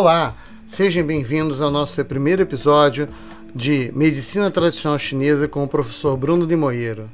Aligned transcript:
Olá, 0.00 0.36
sejam 0.64 1.04
bem-vindos 1.04 1.60
ao 1.60 1.72
nosso 1.72 2.04
primeiro 2.04 2.42
episódio 2.42 3.08
de 3.52 3.90
Medicina 3.96 4.48
Tradicional 4.48 4.96
Chinesa 4.96 5.48
com 5.48 5.64
o 5.64 5.66
professor 5.66 6.16
Bruno 6.16 6.46
de 6.46 6.54
Moeiro. 6.54 7.10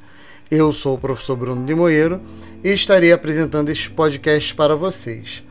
Eu 0.51 0.71
sou 0.71 0.95
o 0.95 0.99
professor 0.99 1.35
Bruno 1.35 1.65
de 1.65 1.75
Moeiro 1.75 2.21
e 2.63 2.69
estarei 2.69 3.11
apresentando 3.11 3.71
este 3.71 3.91
podcast 3.91 4.55
para 4.55 4.77
vocês. 4.77 5.43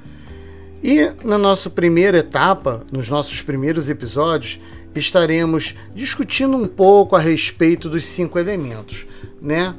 E 0.84 1.10
na 1.24 1.40
nossa 1.40 1.72
primeira 1.72 2.20
etapa, 2.20 2.86
nos 2.92 3.10
nossos 3.10 3.42
primeiros 3.42 3.90
episódios, 3.90 4.60
estaremos 4.94 5.74
discutindo 5.96 6.56
um 6.56 6.68
pouco 6.68 7.16
a 7.16 7.20
respeito 7.20 7.90
dos 7.90 8.06
cinco 8.06 8.38
elementos, 8.38 9.08
né? 9.42 9.74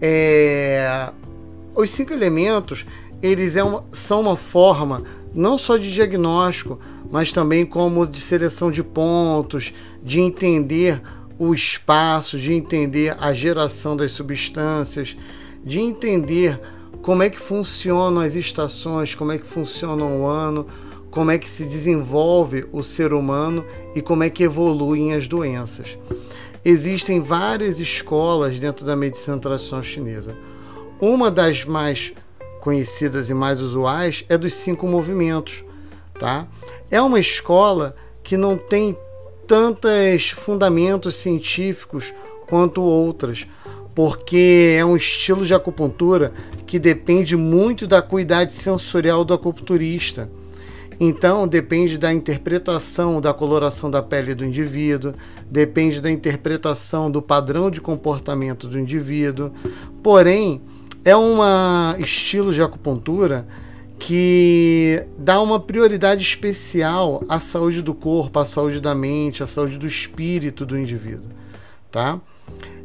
É... 0.00 1.10
Os 1.76 1.90
cinco 1.90 2.14
elementos 2.14 2.86
eles 3.22 3.56
é 3.56 3.64
uma, 3.64 3.84
são 3.92 4.20
uma 4.22 4.36
forma 4.36 5.02
não 5.34 5.58
só 5.58 5.76
de 5.76 5.92
diagnóstico, 5.92 6.78
mas 7.10 7.32
também 7.32 7.66
como 7.66 8.06
de 8.06 8.20
seleção 8.20 8.70
de 8.70 8.82
pontos, 8.82 9.72
de 10.02 10.20
entender 10.20 11.02
o 11.38 11.52
espaço, 11.52 12.38
de 12.38 12.52
entender 12.52 13.16
a 13.18 13.34
geração 13.34 13.96
das 13.96 14.12
substâncias, 14.12 15.16
de 15.64 15.80
entender 15.80 16.60
como 17.02 17.22
é 17.22 17.28
que 17.28 17.40
funcionam 17.40 18.22
as 18.22 18.34
estações, 18.34 19.14
como 19.14 19.32
é 19.32 19.38
que 19.38 19.46
funciona 19.46 20.04
o 20.04 20.26
ano, 20.26 20.66
como 21.10 21.30
é 21.30 21.38
que 21.38 21.48
se 21.48 21.64
desenvolve 21.64 22.66
o 22.72 22.82
ser 22.82 23.12
humano 23.12 23.64
e 23.94 24.02
como 24.02 24.22
é 24.22 24.30
que 24.30 24.42
evoluem 24.42 25.12
as 25.12 25.28
doenças. 25.28 25.98
Existem 26.64 27.20
várias 27.20 27.78
escolas 27.78 28.58
dentro 28.58 28.86
da 28.86 28.96
medicina 28.96 29.38
tradicional 29.38 29.84
chinesa. 29.84 30.34
Uma 31.00 31.30
das 31.30 31.64
mais 31.64 32.14
conhecidas 32.64 33.28
e 33.28 33.34
mais 33.34 33.60
usuais 33.60 34.24
é 34.26 34.38
dos 34.38 34.54
cinco 34.54 34.88
movimentos, 34.88 35.62
tá? 36.18 36.48
É 36.90 37.00
uma 37.00 37.20
escola 37.20 37.94
que 38.22 38.38
não 38.38 38.56
tem 38.56 38.96
tantos 39.46 40.30
fundamentos 40.30 41.14
científicos 41.16 42.14
quanto 42.48 42.80
outras, 42.80 43.46
porque 43.94 44.74
é 44.78 44.84
um 44.84 44.96
estilo 44.96 45.44
de 45.44 45.52
acupuntura 45.52 46.32
que 46.66 46.78
depende 46.78 47.36
muito 47.36 47.86
da 47.86 48.00
cuidade 48.00 48.54
sensorial 48.54 49.26
do 49.26 49.34
acupunturista. 49.34 50.30
Então, 50.98 51.46
depende 51.46 51.98
da 51.98 52.14
interpretação 52.14 53.20
da 53.20 53.34
coloração 53.34 53.90
da 53.90 54.02
pele 54.02 54.34
do 54.34 54.44
indivíduo, 54.44 55.12
depende 55.50 56.00
da 56.00 56.10
interpretação 56.10 57.10
do 57.10 57.20
padrão 57.20 57.70
de 57.70 57.80
comportamento 57.80 58.66
do 58.68 58.78
indivíduo. 58.78 59.52
Porém, 60.02 60.62
é 61.04 61.16
um 61.16 61.38
estilo 61.98 62.52
de 62.52 62.62
acupuntura 62.62 63.46
que 63.98 65.06
dá 65.18 65.40
uma 65.40 65.60
prioridade 65.60 66.22
especial 66.22 67.22
à 67.28 67.38
saúde 67.38 67.82
do 67.82 67.94
corpo, 67.94 68.38
à 68.38 68.44
saúde 68.44 68.80
da 68.80 68.94
mente, 68.94 69.42
à 69.42 69.46
saúde 69.46 69.78
do 69.78 69.86
espírito 69.86 70.66
do 70.66 70.78
indivíduo, 70.78 71.30
tá? 71.90 72.20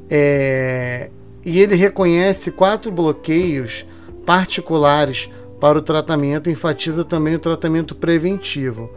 É, 0.09 1.09
e 1.45 1.59
ele 1.59 1.76
reconhece 1.76 2.52
quatro 2.52 2.92
bloqueios 2.92 3.86
particulares 4.26 5.30
para 5.59 5.78
o 5.78 5.81
tratamento, 5.81 6.50
enfatiza 6.50 7.04
também 7.04 7.36
o 7.36 7.39
tratamento 7.39 7.95
preventivo, 7.95 8.89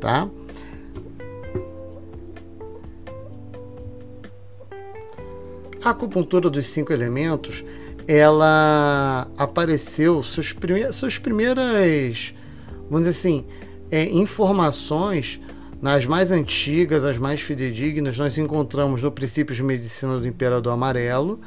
tá? 0.00 0.28
A 5.82 5.90
acupuntura 5.90 6.48
dos 6.48 6.66
cinco 6.66 6.92
elementos 6.92 7.64
ela 8.06 9.28
apareceu, 9.38 10.22
seus, 10.22 10.52
prime 10.52 10.92
suas 10.92 11.18
primeiras, 11.18 12.34
vamos 12.90 13.06
dizer 13.06 13.10
assim, 13.10 13.44
é, 13.90 14.04
informações 14.10 15.40
nas 15.80 16.06
mais 16.06 16.32
antigas, 16.32 17.04
as 17.04 17.18
mais 17.18 17.40
fidedignas, 17.40 18.16
nós 18.16 18.38
encontramos 18.38 19.02
no 19.02 19.12
Princípios 19.12 19.56
de 19.56 19.62
Medicina 19.62 20.18
do 20.18 20.26
Imperador 20.26 20.72
Amarelo, 20.72 21.40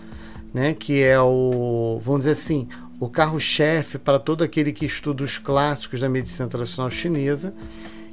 né, 0.54 0.74
que 0.74 1.02
é 1.02 1.20
o, 1.20 2.00
vamos 2.04 2.22
dizer 2.22 2.32
assim, 2.32 2.68
o 3.00 3.10
carro-chefe 3.10 3.98
para 3.98 4.18
todo 4.18 4.44
aquele 4.44 4.72
que 4.72 4.86
estuda 4.86 5.24
os 5.24 5.38
clássicos 5.38 6.00
da 6.00 6.10
medicina 6.10 6.48
tradicional 6.48 6.90
chinesa, 6.90 7.54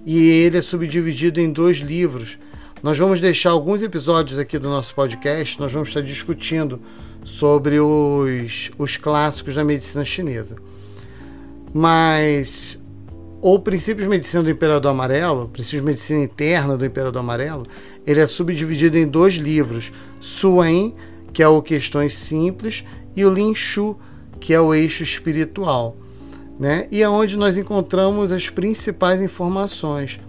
e 0.04 0.18
ele 0.18 0.58
é 0.58 0.62
subdividido 0.62 1.40
em 1.40 1.50
dois 1.50 1.78
livros. 1.78 2.38
Nós 2.82 2.98
vamos 2.98 3.20
deixar 3.20 3.50
alguns 3.50 3.82
episódios 3.82 4.38
aqui 4.38 4.58
do 4.58 4.68
nosso 4.68 4.94
podcast, 4.94 5.58
nós 5.58 5.72
vamos 5.72 5.88
estar 5.88 6.02
discutindo 6.02 6.80
sobre 7.24 7.80
os, 7.80 8.70
os 8.78 8.96
clássicos 8.96 9.54
da 9.54 9.64
medicina 9.64 10.04
chinesa. 10.04 10.56
Mas 11.72 12.80
o 13.40 13.58
princípio 13.58 14.04
de 14.04 14.08
medicina 14.08 14.42
do 14.42 14.50
Imperador 14.50 14.90
Amarelo, 14.90 15.44
o 15.44 15.48
princípio 15.48 15.80
de 15.80 15.86
medicina 15.86 16.22
interna 16.22 16.76
do 16.76 16.86
Imperador 16.86 17.20
Amarelo, 17.20 17.64
ele 18.06 18.20
é 18.20 18.26
subdividido 18.26 18.96
em 18.96 19.08
dois 19.08 19.34
livros: 19.34 19.90
Suen, 20.20 20.94
que 21.32 21.42
é 21.42 21.48
o 21.48 21.60
Questões 21.60 22.14
Simples, 22.14 22.84
e 23.16 23.24
o 23.24 23.32
Lin 23.32 23.54
Shu, 23.54 23.98
que 24.38 24.54
é 24.54 24.60
o 24.60 24.74
eixo 24.74 25.02
espiritual. 25.02 25.96
Né? 26.60 26.86
E 26.90 27.02
é 27.02 27.08
onde 27.08 27.36
nós 27.36 27.58
encontramos 27.58 28.30
as 28.30 28.48
principais 28.48 29.20
informações. 29.20 30.20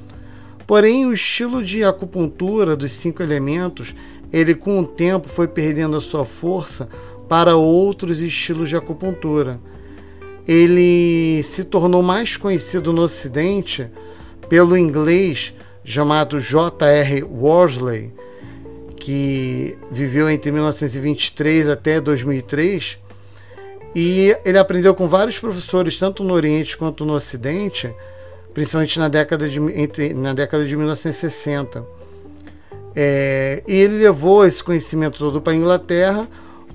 Porém, 0.65 1.05
o 1.05 1.13
estilo 1.13 1.63
de 1.63 1.83
acupuntura 1.83 2.75
dos 2.75 2.91
cinco 2.91 3.21
elementos 3.21 3.93
ele 4.35 4.53
com 4.53 4.81
o 4.81 4.85
tempo 4.85 5.29
foi 5.29 5.47
perdendo 5.47 5.95
a 5.95 6.01
sua 6.01 6.25
força 6.25 6.89
para 7.29 7.55
outros 7.55 8.19
estilos 8.19 8.67
de 8.67 8.75
acupuntura. 8.75 9.61
Ele 10.45 11.41
se 11.43 11.63
tornou 11.63 12.03
mais 12.03 12.35
conhecido 12.35 12.91
no 12.91 13.03
Ocidente 13.03 13.89
pelo 14.49 14.77
inglês 14.77 15.53
chamado 15.85 16.41
J.R. 16.41 17.23
Worsley, 17.23 18.13
que 18.97 19.77
viveu 19.89 20.29
entre 20.29 20.51
1923 20.51 21.69
até 21.69 22.01
2003, 22.01 22.97
e 23.95 24.35
ele 24.43 24.57
aprendeu 24.57 24.93
com 24.93 25.07
vários 25.07 25.39
professores, 25.39 25.97
tanto 25.97 26.25
no 26.25 26.33
Oriente 26.33 26.75
quanto 26.75 27.05
no 27.05 27.13
Ocidente, 27.13 27.89
principalmente 28.53 28.99
na 28.99 29.07
década 29.07 29.47
de, 29.47 29.59
entre, 29.79 30.13
na 30.13 30.33
década 30.33 30.65
de 30.65 30.75
1960. 30.75 31.94
É, 32.95 33.61
e 33.67 33.73
ele 33.73 33.97
levou 33.97 34.45
esse 34.45 34.63
conhecimento 34.63 35.19
todo 35.19 35.41
para 35.41 35.51
a 35.51 35.55
Inglaterra, 35.55 36.27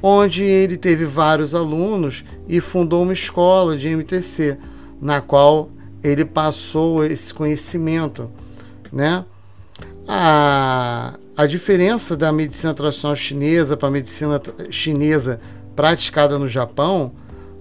onde 0.02 0.44
ele 0.44 0.76
teve 0.76 1.04
vários 1.04 1.54
alunos 1.54 2.24
e 2.46 2.60
fundou 2.60 3.02
uma 3.02 3.12
escola 3.12 3.76
de 3.76 3.88
MTC, 3.88 4.58
na 5.00 5.20
qual 5.20 5.70
ele 6.02 6.24
passou 6.24 7.04
esse 7.04 7.32
conhecimento. 7.32 8.30
Né? 8.92 9.24
A, 10.06 11.14
a 11.36 11.46
diferença 11.46 12.16
da 12.16 12.30
medicina 12.32 12.74
tradicional 12.74 13.16
chinesa 13.16 13.76
para 13.76 13.88
a 13.88 13.92
medicina 13.92 14.40
chinesa 14.70 15.40
praticada 15.74 16.38
no 16.38 16.48
Japão, 16.48 17.12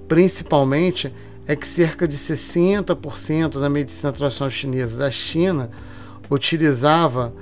principalmente, 0.07 1.13
é 1.47 1.55
que 1.55 1.65
cerca 1.65 2.07
de 2.07 2.17
60% 2.17 3.59
da 3.59 3.69
medicina 3.69 4.11
tradicional 4.11 4.51
chinesa 4.51 4.97
da 4.97 5.09
China 5.09 5.69
utilizava 6.29 7.33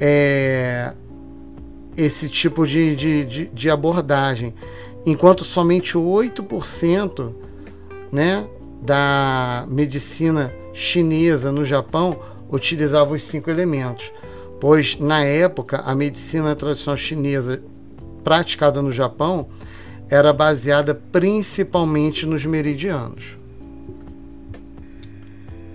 é, 0.00 0.92
esse 1.96 2.28
tipo 2.28 2.66
de, 2.66 2.96
de, 2.96 3.24
de, 3.24 3.46
de, 3.46 3.70
abordagem, 3.70 4.54
enquanto 5.06 5.44
somente 5.44 5.96
8% 5.96 7.32
né, 8.10 8.46
da 8.82 9.66
medicina 9.68 10.52
chinesa 10.72 11.52
no 11.52 11.64
Japão 11.64 12.18
utilizava 12.50 13.14
os 13.14 13.22
cinco 13.22 13.50
elementos, 13.50 14.12
pois 14.60 14.98
na 14.98 15.24
época 15.24 15.78
a 15.78 15.94
medicina 15.94 16.54
tradicional 16.54 16.96
chinesa 16.96 17.62
praticada 18.22 18.80
no 18.82 18.92
Japão 18.92 19.48
era 20.08 20.32
baseada 20.32 20.94
principalmente 20.94 22.26
nos 22.26 22.44
meridianos. 22.44 23.36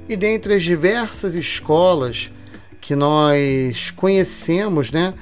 E 0.08 0.16
dentre 0.16 0.56
as 0.56 0.64
diversas 0.64 1.36
escolas 1.36 2.32
que 2.82 2.96
nós 2.96 3.92
conhecemos, 3.92 4.92
né, 4.92 5.14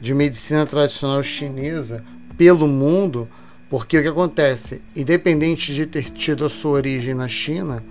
de 0.00 0.14
medicina 0.14 0.66
tradicional 0.66 1.22
chinesa 1.22 2.04
pelo 2.36 2.66
mundo, 2.66 3.28
porque 3.68 3.98
o 3.98 4.02
que 4.02 4.08
acontece, 4.08 4.80
independente 4.94 5.74
de 5.74 5.86
ter 5.86 6.10
tido 6.10 6.44
a 6.44 6.50
sua 6.50 6.72
origem 6.72 7.14
na 7.14 7.28
China, 7.28 7.82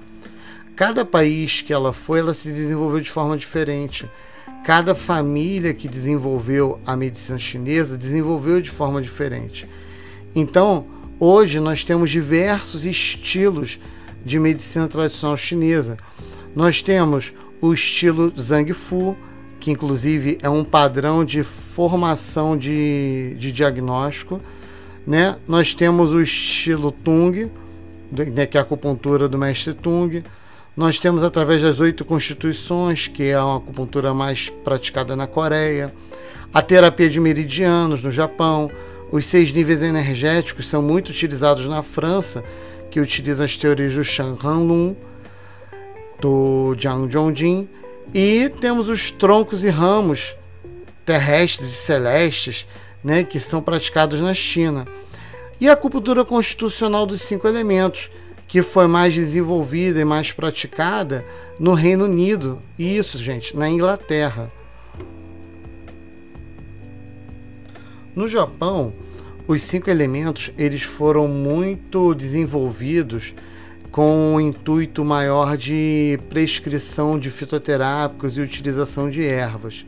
cada 0.75 1.04
país 1.04 1.62
que 1.62 1.74
ela 1.74 1.92
foi, 1.92 2.19
ela 2.19 2.33
se 2.33 2.51
desenvolveu 2.51 3.00
de 3.00 3.10
forma 3.10 3.38
diferente. 3.38 4.10
Cada 4.63 4.94
família 4.94 5.74
que 5.74 5.88
desenvolveu 5.88 6.80
a 6.86 6.95
medicina 6.95 7.39
chinesa 7.39 7.98
desenvolveu 7.98 8.62
de 8.62 8.69
forma 8.69 9.01
diferente. 9.01 9.68
Então, 10.36 10.86
hoje 11.19 11.60
nós 11.60 11.83
temos 11.83 12.12
diversos 12.12 12.86
estilos 12.86 13.80
de 14.25 14.39
medicina 14.39 14.88
tradicional 14.88 15.38
chinesa. 15.38 15.98
Nós 16.56 16.81
temos 16.81 17.33
o 17.62 17.74
estilo 17.74 18.34
Zhang 18.40 18.72
Fu, 18.74 19.16
que 19.60 19.72
inclusive 19.72 20.38
é 20.42 20.50
um 20.50 20.63
padrão 20.63 21.25
de 21.25 21.44
formação 21.44 22.57
de, 22.57 23.36
de 23.40 23.52
diagnóstico. 23.52 24.40
Né? 25.06 25.36
Nós 25.48 25.74
temos 25.74 26.12
o 26.12 26.22
estilo 26.22 26.92
Tung, 26.92 27.50
né, 28.12 28.46
que 28.46 28.57
é 28.57 28.60
a 28.60 28.63
acupuntura 28.63 29.28
do 29.28 29.38
mestre 29.38 29.74
Tung. 29.74 30.24
Nós 30.75 31.00
temos 31.00 31.24
através 31.24 31.62
das 31.62 31.80
oito 31.80 32.04
constituições, 32.04 33.07
que 33.07 33.24
é 33.24 33.42
uma 33.42 33.57
acupuntura 33.57 34.13
mais 34.13 34.50
praticada 34.50 35.16
na 35.16 35.25
Coreia, 35.25 35.94
a 36.54 36.62
terapia 36.62 37.10
de 37.10 37.19
meridianos 37.19 38.02
no 38.02 38.12
Japão, 38.12 38.69
os 39.12 39.28
seis 39.28 39.52
níveis 39.52 39.81
energéticos 39.81 40.68
são 40.68 40.81
muito 40.81 41.10
utilizados 41.10 41.68
na 41.68 41.84
França, 41.84 42.44
que 42.90 43.00
utiliza 43.00 43.44
as 43.44 43.57
teorias 43.57 43.94
do 43.94 44.04
Shan 44.04 44.38
Han 44.44 44.94
do 46.25 46.75
Jiang 46.75 47.12
Zhongjin, 47.12 47.69
e 48.12 48.50
temos 48.60 48.89
os 48.89 49.12
troncos 49.12 49.63
e 49.63 49.69
ramos 49.69 50.36
terrestres 51.06 51.69
e 51.69 51.75
celestes, 51.75 52.66
né, 53.04 53.24
que 53.24 53.39
são 53.39 53.62
praticados 53.62 54.19
na 54.19 54.33
China. 54.33 54.88
E 55.62 55.69
a 55.69 55.74
acupuntura 55.74 56.25
constitucional 56.25 57.06
dos 57.06 57.22
cinco 57.22 57.48
elementos, 57.48 58.10
que 58.48 58.63
foi 58.63 58.88
mais 58.88 59.13
desenvolvida 59.13 60.00
e 60.00 60.06
mais 60.06 60.31
praticada 60.31 61.24
no 61.60 61.75
Reino 61.75 62.06
Unido. 62.06 62.60
E 62.78 62.98
isso, 62.98 63.19
gente, 63.19 63.56
na 63.56 63.69
Inglaterra. 63.69 64.51
No 68.16 68.28
Japão, 68.28 68.94
os 69.48 69.62
cinco 69.62 69.92
elementos 69.92 70.51
eles 70.57 70.81
foram 70.81 71.28
muito 71.28 72.16
desenvolvidos 72.16 73.36
com 73.95 74.36
o 74.36 74.42
intuito 74.42 75.06
maior 75.06 75.56
de 75.56 76.19
prescrição 76.27 77.18
de 77.18 77.30
fitoterápicos 77.30 78.38
e 78.38 78.42
utilização 78.42 79.09
de 79.09 79.24
ervas. 79.24 79.86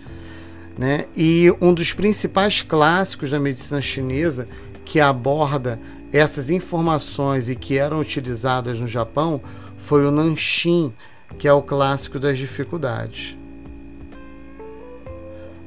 Né? 0.78 1.08
E 1.14 1.54
um 1.60 1.74
dos 1.74 1.92
principais 1.92 2.62
clássicos 2.62 3.32
da 3.32 3.38
medicina 3.38 3.82
chinesa 3.82 4.48
que 4.86 5.02
aborda 5.02 5.78
essas 6.10 6.50
informações 6.50 7.50
e 7.50 7.56
que 7.58 7.78
eram 7.78 8.00
utilizadas 8.00 8.80
no 8.80 8.88
Japão 8.88 9.42
foi 9.78 10.08
o 10.08 10.12
Nanshin, 10.12 10.94
que 11.38 11.46
é 11.46 11.52
o 11.52 11.62
clássico 11.62 12.18
das 12.18 12.38
dificuldades. 12.38 13.38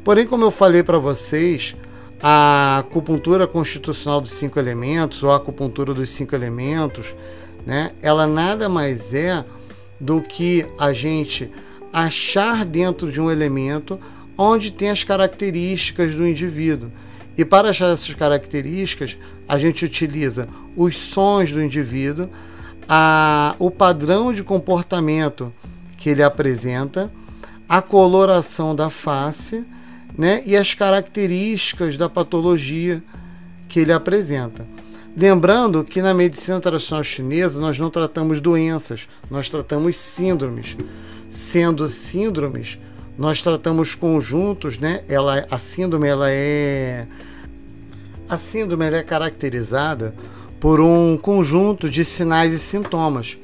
Porém, 0.03 0.27
como 0.27 0.45
eu 0.45 0.51
falei 0.51 0.83
para 0.83 0.97
vocês, 0.97 1.77
a 2.23 2.79
acupuntura 2.79 3.47
constitucional 3.47 4.19
dos 4.19 4.31
cinco 4.31 4.59
elementos, 4.59 5.23
ou 5.23 5.31
a 5.31 5.37
acupuntura 5.37 5.93
dos 5.93 6.09
cinco 6.09 6.35
elementos, 6.35 7.15
né, 7.67 7.93
ela 8.03 8.27
nada 8.27 8.69
mais 8.69 9.13
é 9.15 9.45
do 10.01 10.21
que 10.21 10.67
a 10.79 10.93
gente 10.93 11.51
achar 11.93 12.65
dentro 12.65 13.11
de 13.11 13.21
um 13.21 13.31
elemento 13.31 14.01
onde 14.37 14.71
tem 14.71 14.91
as 14.91 15.05
características 15.05 16.15
do 16.15 16.27
indivíduo. 16.27 16.91
E 17.37 17.45
para 17.45 17.71
achar 17.71 17.93
essas 17.93 18.15
características, 18.15 19.19
a 19.47 19.59
gente 19.59 19.85
utiliza 19.85 20.49
os 20.77 20.97
sons 20.97 21.53
do 21.53 21.63
indivíduo, 21.63 22.29
a, 22.89 23.55
o 23.59 23.71
padrão 23.71 24.33
de 24.33 24.43
comportamento 24.43 25.53
que 25.97 26.09
ele 26.09 26.23
apresenta, 26.23 27.11
a 27.69 27.81
coloração 27.83 28.75
da 28.75 28.91
face 28.91 29.65
né, 30.17 30.43
e 30.45 30.57
as 30.57 30.75
características 30.75 31.97
da 31.97 32.09
patologia 32.09 33.03
que 33.69 33.81
ele 33.81 33.93
apresenta. 33.93 34.67
Lembrando 35.17 35.85
que 35.85 36.01
na 36.01 36.15
medicina 36.15 36.61
tradicional 36.61 37.03
chinesa 37.03 37.61
nós 37.61 37.79
não 37.79 37.91
tratamos 37.91 38.41
doenças, 38.41 39.09
nós 39.31 39.49
tratamos 39.49 39.99
síndromes. 39.99 40.77
Sendo 41.29 41.89
síndromes, 41.89 42.79
nós 43.19 43.43
tratamos 43.43 43.95
conjuntos, 43.95 44.79
né? 44.79 45.03
Ela, 45.09 45.47
a 45.51 45.59
síndrome 45.59 46.09
ela 46.09 46.31
é 46.31 47.07
a 48.29 48.39
síndrome 48.39 48.87
é 48.87 49.03
caracterizada 49.03 50.15
por 50.61 50.81
um 50.81 51.17
conjunto 51.17 51.91
de 51.91 52.05
sinais 52.05 52.53
e 52.53 52.61
sintomas. 52.61 53.37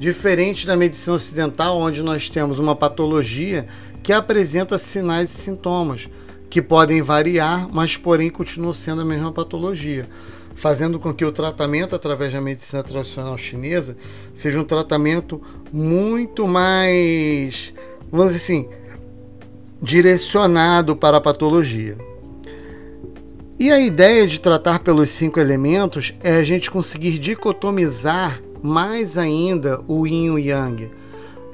Diferente 0.00 0.66
da 0.66 0.76
medicina 0.76 1.14
ocidental, 1.14 1.78
onde 1.78 2.02
nós 2.02 2.28
temos 2.28 2.58
uma 2.58 2.74
patologia 2.74 3.68
que 4.02 4.12
apresenta 4.12 4.78
sinais 4.78 5.30
e 5.30 5.34
sintomas, 5.34 6.08
que 6.50 6.60
podem 6.60 7.02
variar, 7.02 7.68
mas 7.72 7.96
porém 7.96 8.28
continuam 8.28 8.72
sendo 8.72 9.02
a 9.02 9.04
mesma 9.04 9.30
patologia, 9.30 10.08
fazendo 10.56 10.98
com 10.98 11.12
que 11.12 11.24
o 11.24 11.30
tratamento 11.30 11.94
através 11.94 12.32
da 12.32 12.40
medicina 12.40 12.82
tradicional 12.82 13.36
chinesa 13.36 13.96
seja 14.34 14.58
um 14.58 14.64
tratamento 14.64 15.40
muito 15.72 16.48
mais, 16.48 17.72
vamos 18.10 18.32
dizer 18.32 18.44
assim, 18.44 18.68
direcionado 19.80 20.96
para 20.96 21.18
a 21.18 21.20
patologia. 21.20 21.96
E 23.58 23.70
a 23.70 23.78
ideia 23.78 24.26
de 24.26 24.40
tratar 24.40 24.80
pelos 24.80 25.10
cinco 25.10 25.38
elementos 25.38 26.14
é 26.22 26.36
a 26.36 26.44
gente 26.44 26.70
conseguir 26.70 27.18
dicotomizar 27.18 28.42
mais 28.62 29.16
ainda 29.16 29.80
o 29.86 30.06
yin 30.06 30.24
e 30.24 30.30
o 30.30 30.38
yang, 30.38 30.90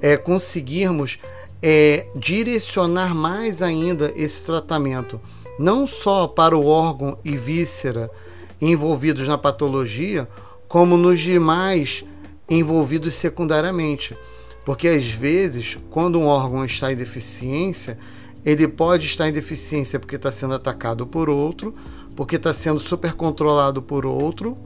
é 0.01 0.17
conseguirmos 0.17 1.19
é, 1.61 2.07
direcionar 2.17 3.15
mais 3.15 3.63
ainda 3.63 4.13
esse 4.17 4.45
tratamento, 4.45 5.21
não 5.59 5.87
só 5.87 6.27
para 6.27 6.57
o 6.57 6.67
órgão 6.67 7.19
e 7.25 7.37
víscera 7.37 8.11
envolvidos 8.63 9.27
na 9.27 9.37
patologia, 9.37 10.29
como 10.69 10.97
nos 10.97 11.21
demais 11.21 12.05
envolvidos 12.49 13.15
secundariamente. 13.15 14.17
Porque 14.65 14.87
às 14.87 15.05
vezes, 15.05 15.77
quando 15.91 16.19
um 16.19 16.27
órgão 16.27 16.65
está 16.65 16.93
em 16.93 16.97
deficiência, 16.97 17.99
ele 18.45 18.69
pode 18.69 19.07
estar 19.07 19.29
em 19.29 19.33
deficiência 19.33 19.99
porque 19.99 20.15
está 20.15 20.31
sendo 20.31 20.55
atacado 20.55 21.07
por 21.07 21.29
outro, 21.29 21.75
porque 22.15 22.37
está 22.37 22.55
sendo 22.55 22.79
super 22.79 23.15
controlado 23.15 23.83
por 23.83 24.07
outro, 24.07 24.57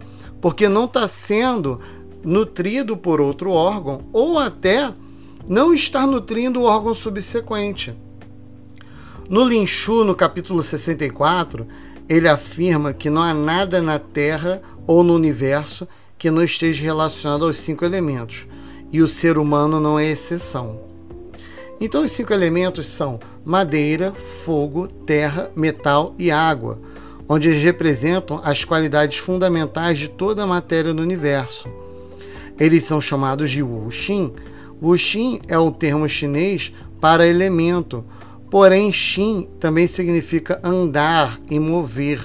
porque 0.41 0.69
não 0.69 0.85
está 0.85 1.09
sendo 1.09 1.81
nutrido 2.23 2.97
por 2.97 3.21
outro 3.21 3.51
órgão, 3.51 4.03
ou 4.13 4.39
até 4.39 4.93
não 5.49 5.73
estar 5.73 6.07
nutrindo 6.07 6.61
o 6.61 6.65
órgão 6.65 6.95
subsequente. 6.95 7.95
No 9.29 9.45
Linchu, 9.45 10.05
no 10.05 10.15
capítulo 10.15 10.63
64, 10.63 11.67
ele 12.09 12.29
afirma 12.29 12.93
que 12.93 13.11
não 13.11 13.23
há 13.23 13.35
nada 13.35 13.83
na 13.83 13.99
Terra 13.99 14.63
ou 14.87 15.03
no 15.03 15.15
universo 15.15 15.87
que 16.19 16.31
não 16.31 16.43
esteja 16.43 16.83
relacionado 16.83 17.45
aos 17.45 17.59
cinco 17.59 17.85
elementos, 17.85 18.47
e 18.91 19.03
o 19.03 19.09
ser 19.09 19.39
humano 19.39 19.81
não 19.81 19.99
é 19.99 20.11
exceção. 20.11 20.81
Então, 21.81 22.05
os 22.05 22.13
cinco 22.13 22.33
elementos 22.33 22.87
são 22.87 23.21
madeira, 23.45 24.13
fogo, 24.13 24.89
terra, 24.89 25.51
metal 25.55 26.15
e 26.19 26.31
água, 26.31 26.79
onde 27.29 27.49
eles 27.49 27.63
representam 27.63 28.41
as 28.43 28.65
qualidades 28.65 29.19
fundamentais 29.19 29.99
de 29.99 30.09
toda 30.09 30.45
a 30.45 30.47
matéria 30.47 30.95
do 30.95 31.03
universo. 31.03 31.69
Eles 32.59 32.85
são 32.85 33.01
chamados 33.01 33.51
de 33.51 33.63
Wu 33.63 33.91
Xin. 33.91 34.33
Wu 34.81 34.97
Xin 34.97 35.41
é 35.49 35.59
o 35.59 35.71
termo 35.71 36.09
chinês 36.09 36.73
para 37.01 37.27
elemento, 37.27 38.05
porém 38.51 38.93
Xin 38.93 39.49
também 39.61 39.87
significa 39.87 40.61
andar 40.63 41.39
e 41.51 41.59
mover. 41.59 42.21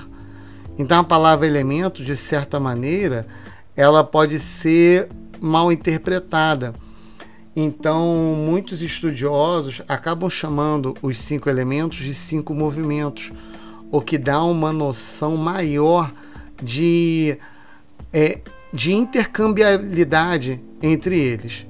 Então 0.77 0.99
a 0.99 1.03
palavra 1.03 1.47
elemento, 1.47 2.03
de 2.03 2.15
certa 2.15 2.59
maneira, 2.59 3.27
ela 3.75 4.03
pode 4.03 4.39
ser 4.39 5.09
mal 5.39 5.71
interpretada 5.71 6.73
então, 7.55 8.33
muitos 8.37 8.81
estudiosos 8.81 9.81
acabam 9.87 10.29
chamando 10.29 10.95
os 11.01 11.19
cinco 11.19 11.49
elementos 11.49 11.99
de 11.99 12.13
cinco 12.13 12.53
movimentos, 12.53 13.33
o 13.91 13.99
que 13.99 14.17
dá 14.17 14.41
uma 14.41 14.71
noção 14.71 15.35
maior 15.35 16.13
de, 16.63 17.37
é, 18.13 18.39
de 18.71 18.93
intercambiabilidade 18.93 20.61
entre 20.81 21.19
eles. 21.19 21.65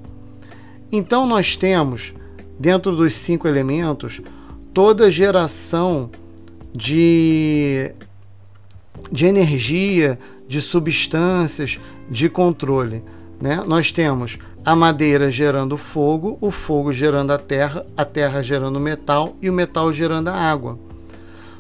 Então, 0.92 1.26
nós 1.26 1.56
temos, 1.56 2.14
dentro 2.60 2.96
dos 2.96 3.16
cinco 3.16 3.48
elementos, 3.48 4.22
toda 4.74 5.12
geração 5.12 6.10
de, 6.74 7.94
de 9.12 9.26
energia, 9.26 10.18
de 10.48 10.62
substâncias, 10.62 11.80
de 12.10 12.30
controle. 12.30 13.04
Né? 13.40 13.64
Nós 13.66 13.92
temos 13.92 14.38
a 14.64 14.76
madeira 14.76 15.32
gerando 15.32 15.78
fogo, 15.78 16.38
o 16.40 16.52
fogo 16.52 16.94
gerando 16.94 17.32
a 17.32 17.38
terra, 17.38 17.86
a 17.98 18.06
terra 18.06 18.42
gerando 18.44 18.80
metal 18.80 19.36
e 19.42 19.50
o 19.50 19.54
metal 19.54 19.92
gerando 19.92 20.28
a 20.28 20.34
água. 20.34 20.78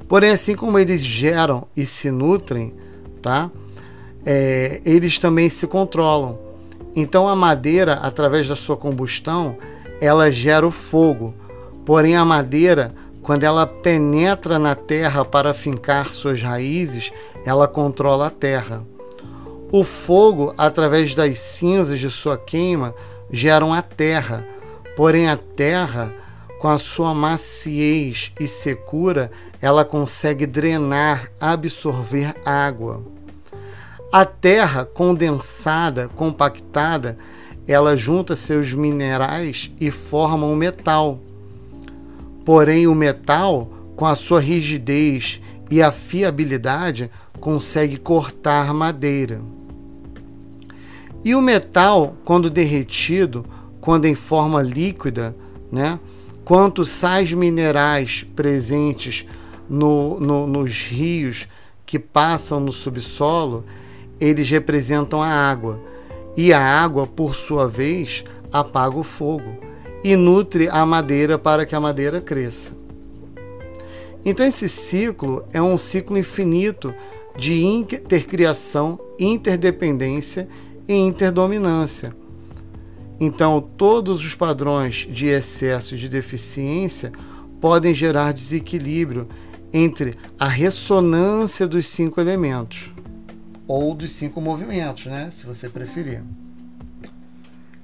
Porém, 0.07 0.31
assim 0.31 0.55
como 0.55 0.77
eles 0.77 1.01
geram 1.03 1.67
e 1.75 1.85
se 1.85 2.11
nutrem, 2.11 2.73
tá? 3.21 3.49
É, 4.25 4.81
eles 4.85 5.17
também 5.17 5.49
se 5.49 5.65
controlam. 5.65 6.37
Então, 6.95 7.27
a 7.29 7.35
madeira, 7.35 7.93
através 7.93 8.47
da 8.47 8.55
sua 8.55 8.75
combustão, 8.75 9.57
ela 10.01 10.29
gera 10.29 10.67
o 10.67 10.71
fogo. 10.71 11.33
Porém, 11.85 12.15
a 12.15 12.23
madeira, 12.23 12.93
quando 13.21 13.43
ela 13.43 13.65
penetra 13.67 14.57
na 14.57 14.75
terra 14.75 15.23
para 15.23 15.53
fincar 15.53 16.07
suas 16.07 16.41
raízes, 16.41 17.11
ela 17.45 17.67
controla 17.67 18.27
a 18.27 18.31
terra. 18.31 18.83
O 19.71 19.83
fogo, 19.83 20.53
através 20.57 21.15
das 21.15 21.39
cinzas 21.39 21.99
de 21.99 22.09
sua 22.09 22.37
queima, 22.37 22.93
geram 23.31 23.73
a 23.73 23.81
terra, 23.81 24.45
porém 24.95 25.29
a 25.29 25.37
terra, 25.37 26.13
com 26.59 26.67
a 26.67 26.77
sua 26.77 27.13
maciez 27.13 28.31
e 28.39 28.47
secura, 28.47 29.31
ela 29.61 29.85
consegue 29.85 30.45
drenar, 30.45 31.31
absorver 31.39 32.35
água. 32.45 33.03
A 34.11 34.25
terra 34.25 34.83
condensada, 34.83 36.09
compactada, 36.09 37.17
ela 37.67 37.95
junta 37.95 38.35
seus 38.35 38.73
minerais 38.73 39.71
e 39.79 39.89
forma 39.89 40.45
um 40.45 40.55
metal. 40.55 41.19
Porém, 42.43 42.87
o 42.87 42.95
metal, 42.95 43.69
com 43.95 44.05
a 44.05 44.15
sua 44.15 44.39
rigidez 44.39 45.39
e 45.69 45.81
a 45.81 45.91
fiabilidade, 45.91 47.09
consegue 47.39 47.97
cortar 47.97 48.73
madeira. 48.73 49.41
E 51.23 51.35
o 51.35 51.41
metal, 51.41 52.15
quando 52.25 52.49
derretido, 52.49 53.45
quando 53.79 54.05
em 54.05 54.15
forma 54.15 54.61
líquida, 54.61 55.35
né? 55.71 55.99
Quantos 56.43 56.89
sais 56.89 57.31
minerais 57.31 58.25
presentes 58.35 59.25
no, 59.69 60.19
no, 60.19 60.47
nos 60.47 60.83
rios 60.83 61.47
que 61.85 61.99
passam 61.99 62.59
no 62.59 62.71
subsolo, 62.71 63.63
eles 64.19 64.49
representam 64.49 65.21
a 65.21 65.27
água. 65.27 65.79
E 66.35 66.51
a 66.51 66.59
água, 66.59 67.05
por 67.05 67.35
sua 67.35 67.67
vez, 67.67 68.23
apaga 68.51 68.97
o 68.97 69.03
fogo 69.03 69.70
e 70.03 70.15
nutre 70.15 70.67
a 70.69 70.85
madeira 70.85 71.37
para 71.37 71.65
que 71.65 71.75
a 71.75 71.79
madeira 71.79 72.21
cresça. 72.21 72.71
Então, 74.23 74.45
esse 74.45 74.69
ciclo 74.69 75.43
é 75.51 75.61
um 75.61 75.77
ciclo 75.77 76.17
infinito 76.17 76.93
de 77.35 77.63
intercriação, 77.63 78.99
interdependência 79.19 80.47
e 80.87 80.93
interdominância. 80.93 82.15
Então, 83.19 83.61
todos 83.61 84.23
os 84.23 84.35
padrões 84.35 85.07
de 85.09 85.27
excesso 85.27 85.95
e 85.95 85.97
de 85.97 86.09
deficiência 86.09 87.11
podem 87.59 87.93
gerar 87.93 88.31
desequilíbrio 88.31 89.27
entre 89.71 90.17
a 90.39 90.47
ressonância 90.47 91.67
dos 91.67 91.85
cinco 91.87 92.19
elementos 92.19 92.91
ou 93.67 93.93
dos 93.93 94.11
cinco 94.11 94.41
movimentos, 94.41 95.05
né, 95.05 95.29
se 95.31 95.45
você 95.45 95.69
preferir. 95.69 96.23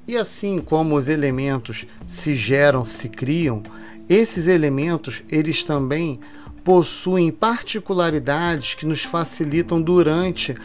E 0.07 0.15
assim 0.15 0.59
como 0.59 0.95
os 0.95 1.09
elementos 1.09 1.85
se 2.07 2.33
geram, 2.33 2.85
se 2.85 3.09
criam, 3.09 3.61
esses 4.07 4.47
elementos 4.47 5.21
eles 5.29 5.63
também 5.63 6.21
possuem 6.63 7.29
particularidades 7.29 8.73
que 8.73 8.85
nos 8.85 9.03
facilitam 9.03 9.81
durante 9.81 10.55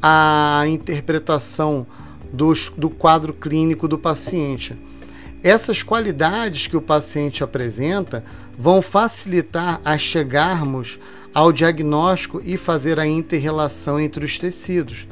a 0.00 0.62
interpretação 0.68 1.84
dos, 2.32 2.70
do 2.70 2.88
quadro 2.88 3.32
clínico 3.32 3.88
do 3.88 3.98
paciente. 3.98 4.76
Essas 5.42 5.82
qualidades 5.82 6.68
que 6.68 6.76
o 6.76 6.80
paciente 6.80 7.42
apresenta 7.42 8.24
vão 8.56 8.80
facilitar 8.80 9.80
a 9.84 9.98
chegarmos 9.98 11.00
ao 11.34 11.52
diagnóstico 11.52 12.40
e 12.44 12.56
fazer 12.56 13.00
a 13.00 13.06
interrelação 13.06 13.98
entre 13.98 14.24
os 14.24 14.38
tecidos. 14.38 15.08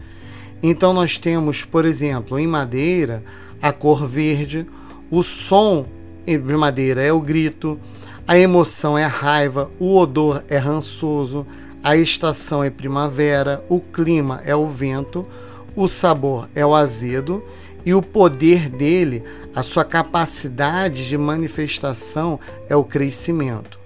Então, 0.63 0.93
nós 0.93 1.19
temos, 1.19 1.65
por 1.65 1.85
exemplo, 1.85 2.39
em 2.39 2.47
madeira, 2.47 3.25
a 3.61 3.73
cor 3.73 4.07
verde, 4.07 4.67
o 5.11 5.23
som 5.23 5.87
de 6.25 6.39
madeira 6.39 7.03
é 7.03 7.13
o 7.13 7.21
grito, 7.21 7.79
a 8.27 8.39
emoção 8.39 8.97
é 8.97 9.05
a 9.05 9.09
raiva, 9.09 9.71
o 9.79 9.97
odor 9.97 10.45
é 10.49 10.57
rançoso, 10.57 11.47
a 11.83 11.97
estação 11.97 12.63
é 12.63 12.71
primavera, 12.71 13.65
o 13.69 13.81
clima 13.81 14.41
é 14.45 14.55
o 14.55 14.67
vento, 14.67 15.27
o 15.75 15.89
sabor 15.89 16.49
é 16.55 16.65
o 16.65 16.75
azedo 16.75 17.43
e 17.85 17.95
o 17.95 18.03
poder 18.03 18.69
dele, 18.69 19.25
a 19.55 19.63
sua 19.63 19.85
capacidade 19.85 21.09
de 21.09 21.17
manifestação 21.17 22.39
é 22.69 22.77
o 22.77 22.85
crescimento. 22.85 23.81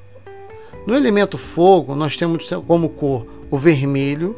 No 0.87 0.95
elemento 0.95 1.39
fogo, 1.39 1.95
nós 1.95 2.17
temos 2.17 2.49
como 2.67 2.91
cor 2.91 3.27
o 3.51 3.57
vermelho, 3.57 4.37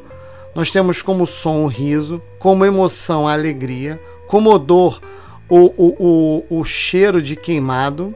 nós 0.55 0.71
temos 0.71 1.03
como 1.03 1.27
som 1.27 1.65
o 1.65 1.67
riso, 1.67 2.23
como 2.39 2.65
emoção 2.65 3.27
a 3.27 3.33
alegria, 3.33 4.01
como 4.29 4.51
odor 4.51 5.01
o, 5.49 5.73
o, 5.77 6.45
o, 6.51 6.61
o 6.61 6.65
cheiro 6.65 7.23
de 7.23 7.37
queimado, 7.37 8.15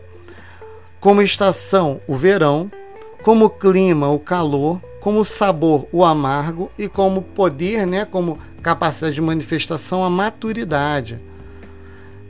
como 1.00 1.22
estação 1.22 2.00
o 2.06 2.16
verão, 2.16 2.70
como 3.22 3.50
clima 3.50 4.10
o 4.10 4.18
calor, 4.18 4.80
como 5.00 5.24
sabor 5.24 5.86
o 5.92 6.04
amargo 6.04 6.70
e 6.78 6.88
como 6.88 7.22
poder, 7.22 7.86
né, 7.86 8.04
como 8.04 8.38
capacidade 8.62 9.14
de 9.14 9.22
manifestação 9.22 10.04
a 10.04 10.10
maturidade. 10.10 11.18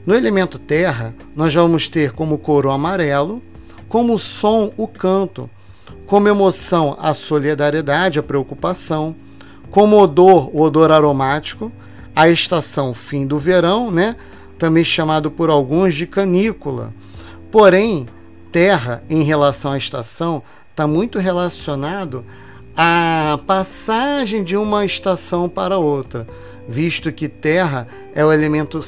No 0.07 0.15
elemento 0.15 0.59
terra, 0.59 1.15
nós 1.35 1.55
vamos 1.55 1.89
ter 1.89 2.13
como 2.13 2.39
cor 2.39 2.67
o 2.67 2.71
amarelo, 2.71 3.43
como 3.89 4.19
som 4.19 4.73
o 4.77 4.87
canto, 4.87 5.51
como 6.07 6.29
emoção 6.29 6.97
a 6.99 7.13
solidariedade, 7.13 8.19
a 8.19 8.23
preocupação, 8.23 9.15
como 9.71 9.99
odor 9.99 10.55
o 10.55 10.63
odor 10.63 10.91
aromático, 10.91 11.71
a 12.15 12.29
estação 12.29 12.95
fim 12.95 13.27
do 13.27 13.39
verão, 13.39 13.91
né, 13.91 14.17
também 14.61 14.85
chamado 14.85 15.31
por 15.31 15.49
alguns 15.49 15.95
de 15.95 16.07
canícula. 16.07 16.93
Porém, 17.51 18.07
terra 18.53 19.03
em 19.09 19.23
relação 19.23 19.73
à 19.73 19.79
estação 19.79 20.43
está 20.71 20.87
muito 20.87 21.19
relacionado 21.19 22.23
à 22.77 23.41
passagem 23.47 24.45
de 24.45 24.59
uma 24.59 24.85
estação 24.85 25.49
para 25.49 25.79
outra, 25.79 26.29
visto 26.69 27.11
que 27.11 27.27
terra 27.27 27.89
é 28.15 28.23
o 28.23 28.31
elemento 28.31 28.79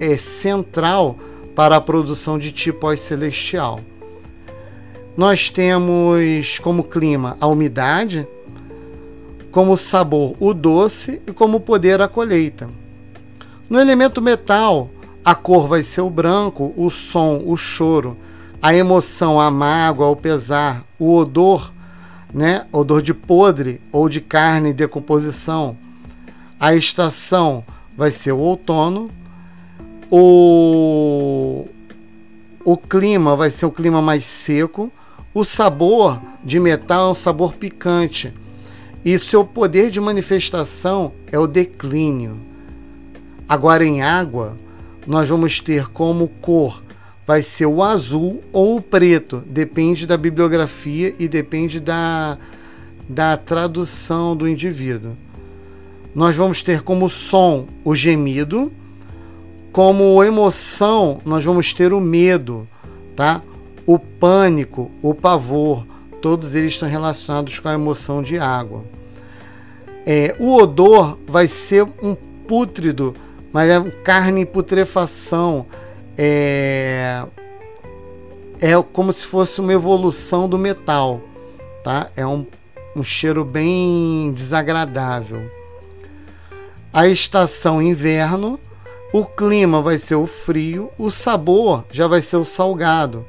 é, 0.00 0.16
central 0.16 1.16
para 1.54 1.76
a 1.76 1.80
produção 1.80 2.36
de 2.36 2.50
tipo 2.50 2.94
celestial. 2.96 3.80
Nós 5.16 5.48
temos 5.48 6.58
como 6.58 6.82
clima 6.82 7.36
a 7.40 7.46
umidade, 7.46 8.26
como 9.52 9.76
sabor 9.76 10.34
o 10.40 10.52
doce 10.52 11.22
e 11.24 11.32
como 11.32 11.60
poder 11.60 12.00
a 12.00 12.08
colheita. 12.08 12.68
No 13.68 13.78
elemento 13.78 14.20
metal, 14.20 14.90
a 15.24 15.34
cor 15.34 15.68
vai 15.68 15.82
ser 15.82 16.00
o 16.00 16.10
branco, 16.10 16.72
o 16.76 16.90
som, 16.90 17.42
o 17.44 17.56
choro, 17.56 18.16
a 18.62 18.74
emoção, 18.74 19.40
a 19.40 19.50
mágoa, 19.50 20.08
o 20.08 20.16
pesar, 20.16 20.84
o 20.98 21.14
odor, 21.14 21.72
né? 22.32 22.66
Odor 22.72 23.02
de 23.02 23.12
podre 23.12 23.80
ou 23.92 24.08
de 24.08 24.20
carne 24.20 24.72
decomposição. 24.72 25.76
A 26.58 26.74
estação 26.74 27.64
vai 27.96 28.10
ser 28.10 28.32
o 28.32 28.38
outono. 28.38 29.10
O, 30.10 31.66
o 32.64 32.76
clima 32.76 33.36
vai 33.36 33.50
ser 33.50 33.66
o 33.66 33.70
clima 33.70 34.02
mais 34.02 34.24
seco. 34.24 34.90
O 35.32 35.44
sabor 35.44 36.20
de 36.44 36.58
metal 36.58 37.08
é 37.08 37.10
um 37.12 37.14
sabor 37.14 37.54
picante. 37.54 38.32
E 39.04 39.18
seu 39.18 39.44
poder 39.44 39.90
de 39.90 40.00
manifestação 40.00 41.12
é 41.30 41.38
o 41.38 41.46
declínio. 41.46 42.38
Agora, 43.48 43.84
em 43.84 44.02
água, 44.02 44.56
nós 45.06 45.28
vamos 45.28 45.60
ter 45.60 45.88
como 45.88 46.28
cor 46.28 46.82
vai 47.30 47.44
ser 47.44 47.66
o 47.66 47.80
azul 47.80 48.42
ou 48.52 48.78
o 48.78 48.82
preto, 48.82 49.40
depende 49.46 50.04
da 50.04 50.16
bibliografia 50.16 51.14
e 51.16 51.28
depende 51.28 51.78
da, 51.78 52.36
da 53.08 53.36
tradução 53.36 54.34
do 54.36 54.48
indivíduo. 54.48 55.12
Nós 56.12 56.34
vamos 56.34 56.60
ter 56.60 56.82
como 56.82 57.08
som 57.08 57.68
o 57.84 57.94
gemido, 57.94 58.72
como 59.70 60.24
emoção 60.24 61.20
nós 61.24 61.44
vamos 61.44 61.72
ter 61.72 61.92
o 61.92 62.00
medo, 62.00 62.66
tá? 63.14 63.40
O 63.86 63.96
pânico, 63.96 64.90
o 65.00 65.14
pavor, 65.14 65.86
todos 66.20 66.56
eles 66.56 66.72
estão 66.72 66.88
relacionados 66.88 67.60
com 67.60 67.68
a 67.68 67.74
emoção 67.74 68.24
de 68.24 68.40
água. 68.40 68.84
É, 70.04 70.34
o 70.40 70.56
odor 70.56 71.16
vai 71.28 71.46
ser 71.46 71.86
um 72.02 72.16
pútrido, 72.48 73.14
mas 73.52 73.68
é 73.70 73.90
carne 74.02 74.42
em 74.42 74.46
putrefação 74.46 75.66
é, 76.16 77.24
é 78.60 78.82
como 78.92 79.12
se 79.12 79.26
fosse 79.26 79.60
uma 79.60 79.72
evolução 79.72 80.48
do 80.48 80.58
metal, 80.58 81.20
tá? 81.82 82.10
É 82.14 82.26
um, 82.26 82.46
um 82.94 83.02
cheiro 83.02 83.44
bem 83.44 84.32
desagradável. 84.34 85.50
A 86.92 87.08
estação 87.08 87.80
inverno, 87.80 88.58
o 89.12 89.24
clima 89.24 89.80
vai 89.80 89.96
ser 89.96 90.16
o 90.16 90.26
frio, 90.26 90.90
o 90.98 91.10
sabor 91.10 91.84
já 91.90 92.06
vai 92.06 92.20
ser 92.20 92.36
o 92.36 92.44
salgado 92.44 93.24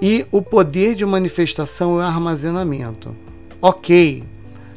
e 0.00 0.26
o 0.30 0.40
poder 0.40 0.94
de 0.94 1.04
manifestação 1.04 2.00
é 2.00 2.04
o 2.04 2.06
armazenamento. 2.06 3.14
Ok, 3.60 4.24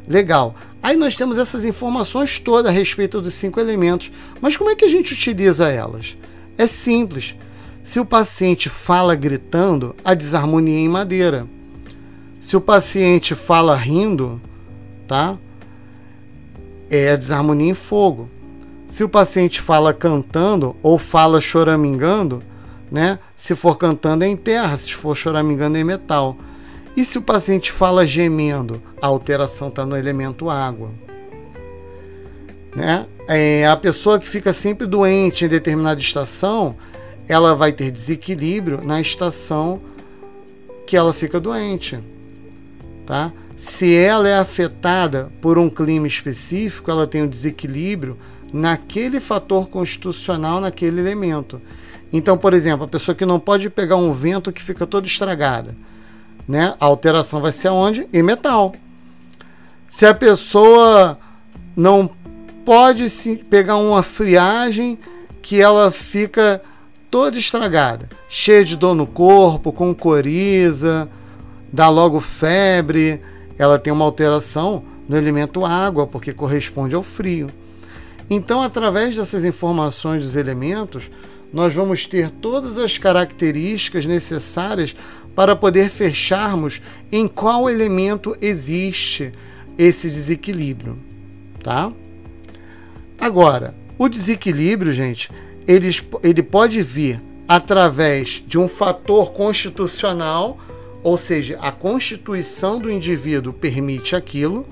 legal. 0.08 0.56
Aí 0.84 0.96
nós 0.96 1.16
temos 1.16 1.38
essas 1.38 1.64
informações 1.64 2.40
todas 2.40 2.72
a 2.72 2.74
respeito 2.74 3.22
dos 3.22 3.34
cinco 3.36 3.60
elementos, 3.60 4.12
mas 4.42 4.58
como 4.58 4.70
é 4.70 4.76
que 4.76 4.86
a 4.86 4.90
gente 4.90 5.14
utiliza 5.14 5.70
elas? 5.70 6.18
É 6.58 6.66
simples. 6.66 7.36
Se 7.84 8.00
o 8.00 8.06
paciente 8.06 8.70
fala 8.70 9.16
gritando, 9.16 9.96
a 10.04 10.14
desarmonia 10.14 10.80
em 10.80 10.90
madeira. 10.90 11.48
Se 12.40 12.58
o 12.58 12.62
paciente 12.62 13.36
fala 13.36 13.76
rindo, 13.76 14.42
tá? 15.08 15.38
É 16.90 17.12
a 17.12 17.16
desarmonia 17.16 17.70
em 17.70 17.76
fogo. 17.76 18.30
Se 18.88 19.04
o 19.04 19.10
paciente 19.10 19.62
fala 19.62 19.94
cantando 19.94 20.76
ou 20.82 21.00
fala 21.00 21.40
choramingando, 21.40 22.44
né? 22.92 23.20
Se 23.36 23.56
for 23.56 23.78
cantando 23.78 24.24
é 24.24 24.28
em 24.28 24.36
terra, 24.36 24.76
se 24.76 24.94
for 24.94 25.16
choramingando 25.16 25.78
é 25.78 25.82
em 25.82 25.84
metal. 25.84 26.38
E 26.96 27.06
se 27.06 27.18
o 27.18 27.22
paciente 27.22 27.72
fala 27.72 28.06
gemendo, 28.06 28.82
a 29.02 29.08
alteração 29.08 29.70
está 29.70 29.86
no 29.86 29.96
elemento 29.96 30.50
água. 30.50 30.92
Né? 32.76 33.06
É, 33.28 33.66
a 33.66 33.76
pessoa 33.76 34.20
que 34.20 34.28
fica 34.28 34.52
sempre 34.54 34.86
doente 34.86 35.46
em 35.46 35.48
determinada 35.48 36.00
estação, 36.00 36.76
ela 37.28 37.56
vai 37.56 37.72
ter 37.72 37.92
desequilíbrio 37.92 38.82
na 38.84 39.00
estação 39.00 39.82
que 40.86 40.98
ela 40.98 41.14
fica 41.14 41.40
doente. 41.40 42.00
Tá? 43.06 43.32
Se 43.56 43.94
ela 43.94 44.28
é 44.28 44.38
afetada 44.38 45.32
por 45.40 45.58
um 45.58 45.70
clima 45.70 46.08
específico, 46.08 46.92
ela 46.92 47.08
tem 47.08 47.24
um 47.24 47.28
desequilíbrio 47.28 48.18
naquele 48.52 49.20
fator 49.20 49.70
constitucional, 49.70 50.60
naquele 50.60 51.00
elemento. 51.00 51.62
Então, 52.12 52.38
por 52.38 52.54
exemplo, 52.54 52.84
a 52.84 52.88
pessoa 52.88 53.16
que 53.16 53.26
não 53.26 53.40
pode 53.40 53.70
pegar 53.70 53.96
um 53.96 54.12
vento 54.12 54.52
que 54.52 54.62
fica 54.62 54.86
todo 54.86 55.06
estragada, 55.06 55.76
né? 56.52 56.76
A 56.82 56.86
alteração 56.86 57.40
vai 57.40 57.54
ser 57.54 57.70
aonde? 57.70 58.06
Em 58.12 58.22
metal. 58.22 58.76
Se 59.88 60.06
a 60.06 60.14
pessoa 60.14 61.18
não 61.78 62.10
pode 62.66 63.10
se 63.10 63.38
pegar 63.38 63.78
uma 63.78 64.04
friagem 64.04 65.00
que 65.42 65.62
ela 65.62 65.90
fica 65.92 66.62
toda 67.10 67.38
estragada, 67.38 68.10
cheia 68.28 68.66
de 68.66 68.76
dor 68.76 68.94
no 68.94 69.08
corpo, 69.08 69.72
com 69.72 69.96
coriza, 69.96 71.08
dá 71.72 71.88
logo 71.88 72.20
febre, 72.20 73.22
ela 73.58 73.80
tem 73.80 73.94
uma 73.94 74.04
alteração 74.04 74.84
no 75.08 75.18
elemento 75.18 75.64
água, 75.66 76.06
porque 76.06 76.34
corresponde 76.34 76.96
ao 76.96 77.02
frio. 77.02 77.50
Então, 78.30 78.62
através 78.62 79.16
dessas 79.16 79.46
informações 79.46 80.24
dos 80.24 80.36
elementos, 80.36 81.10
nós 81.54 81.74
vamos 81.74 82.06
ter 82.06 82.30
todas 82.30 82.78
as 82.78 82.98
características 82.98 84.06
necessárias 84.06 84.94
para 85.36 85.56
poder 85.56 85.90
fecharmos 85.90 86.82
em 87.12 87.28
qual 87.28 87.70
elemento 87.70 88.36
existe 88.42 89.32
esse 89.78 90.10
desequilíbrio, 90.10 90.98
tá? 91.64 91.92
Agora, 93.20 93.74
o 93.98 94.10
desequilíbrio, 94.10 94.94
gente, 94.94 95.30
ele, 95.68 95.96
ele 96.24 96.44
pode 96.44 96.82
vir 96.82 97.22
através 97.48 98.44
de 98.48 98.58
um 98.58 98.68
fator 98.68 99.32
constitucional, 99.32 100.58
ou 101.04 101.18
seja, 101.18 101.58
a 101.62 101.72
constituição 101.72 102.80
do 102.80 102.92
indivíduo 102.92 103.54
permite 103.54 104.16
aquilo, 104.16 104.66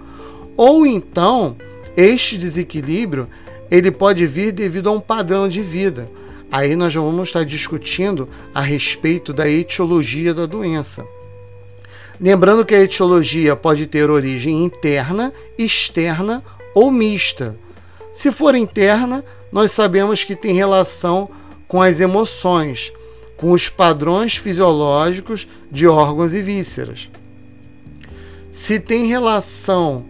ou 0.55 0.85
então 0.85 1.55
este 1.95 2.37
desequilíbrio 2.37 3.27
ele 3.69 3.91
pode 3.91 4.25
vir 4.25 4.51
devido 4.51 4.89
a 4.89 4.91
um 4.91 4.99
padrão 4.99 5.47
de 5.47 5.61
vida. 5.61 6.09
Aí 6.51 6.75
nós 6.75 6.93
vamos 6.93 7.29
estar 7.29 7.45
discutindo 7.45 8.27
a 8.53 8.61
respeito 8.61 9.31
da 9.31 9.47
etiologia 9.47 10.33
da 10.33 10.45
doença. 10.45 11.05
Lembrando 12.19 12.65
que 12.65 12.75
a 12.75 12.81
etiologia 12.81 13.55
pode 13.55 13.85
ter 13.85 14.09
origem 14.09 14.65
interna, 14.65 15.31
externa 15.57 16.43
ou 16.73 16.91
mista. 16.91 17.55
Se 18.11 18.31
for 18.31 18.55
interna, 18.55 19.23
nós 19.51 19.71
sabemos 19.71 20.23
que 20.23 20.35
tem 20.35 20.53
relação 20.53 21.29
com 21.67 21.81
as 21.81 21.99
emoções, 21.99 22.91
com 23.37 23.51
os 23.51 23.69
padrões 23.69 24.35
fisiológicos 24.35 25.47
de 25.71 25.87
órgãos 25.87 26.33
e 26.33 26.41
vísceras. 26.41 27.09
Se 28.51 28.79
tem 28.79 29.05
relação 29.05 30.03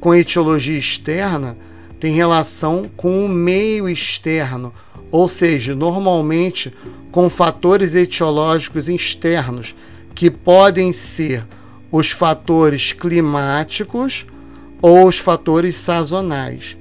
com 0.00 0.14
etiologia 0.14 0.78
externa, 0.78 1.56
tem 1.98 2.12
relação 2.12 2.90
com 2.96 3.24
o 3.24 3.28
meio 3.28 3.88
externo, 3.88 4.74
ou 5.16 5.28
seja, 5.28 5.74
normalmente 5.74 6.70
com 7.10 7.30
fatores 7.30 7.94
etiológicos 7.94 8.86
externos, 8.86 9.74
que 10.14 10.30
podem 10.30 10.92
ser 10.92 11.42
os 11.90 12.10
fatores 12.10 12.92
climáticos 12.92 14.26
ou 14.82 15.06
os 15.06 15.18
fatores 15.18 15.76
sazonais. 15.76 16.76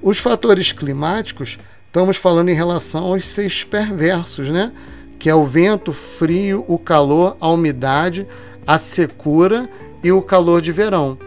Os 0.00 0.20
fatores 0.20 0.70
climáticos, 0.70 1.58
estamos 1.86 2.16
falando 2.16 2.48
em 2.48 2.54
relação 2.54 3.06
aos 3.06 3.26
seis 3.26 3.64
perversos, 3.64 4.48
né? 4.50 4.70
Que 5.18 5.28
é 5.28 5.34
o 5.34 5.44
vento, 5.44 5.90
o 5.90 5.94
frio, 5.94 6.64
o 6.68 6.78
calor, 6.78 7.36
a 7.40 7.48
umidade, 7.48 8.24
a 8.64 8.78
secura 8.78 9.68
e 10.00 10.12
o 10.12 10.22
calor 10.22 10.62
de 10.62 10.70
verão. 10.70 11.18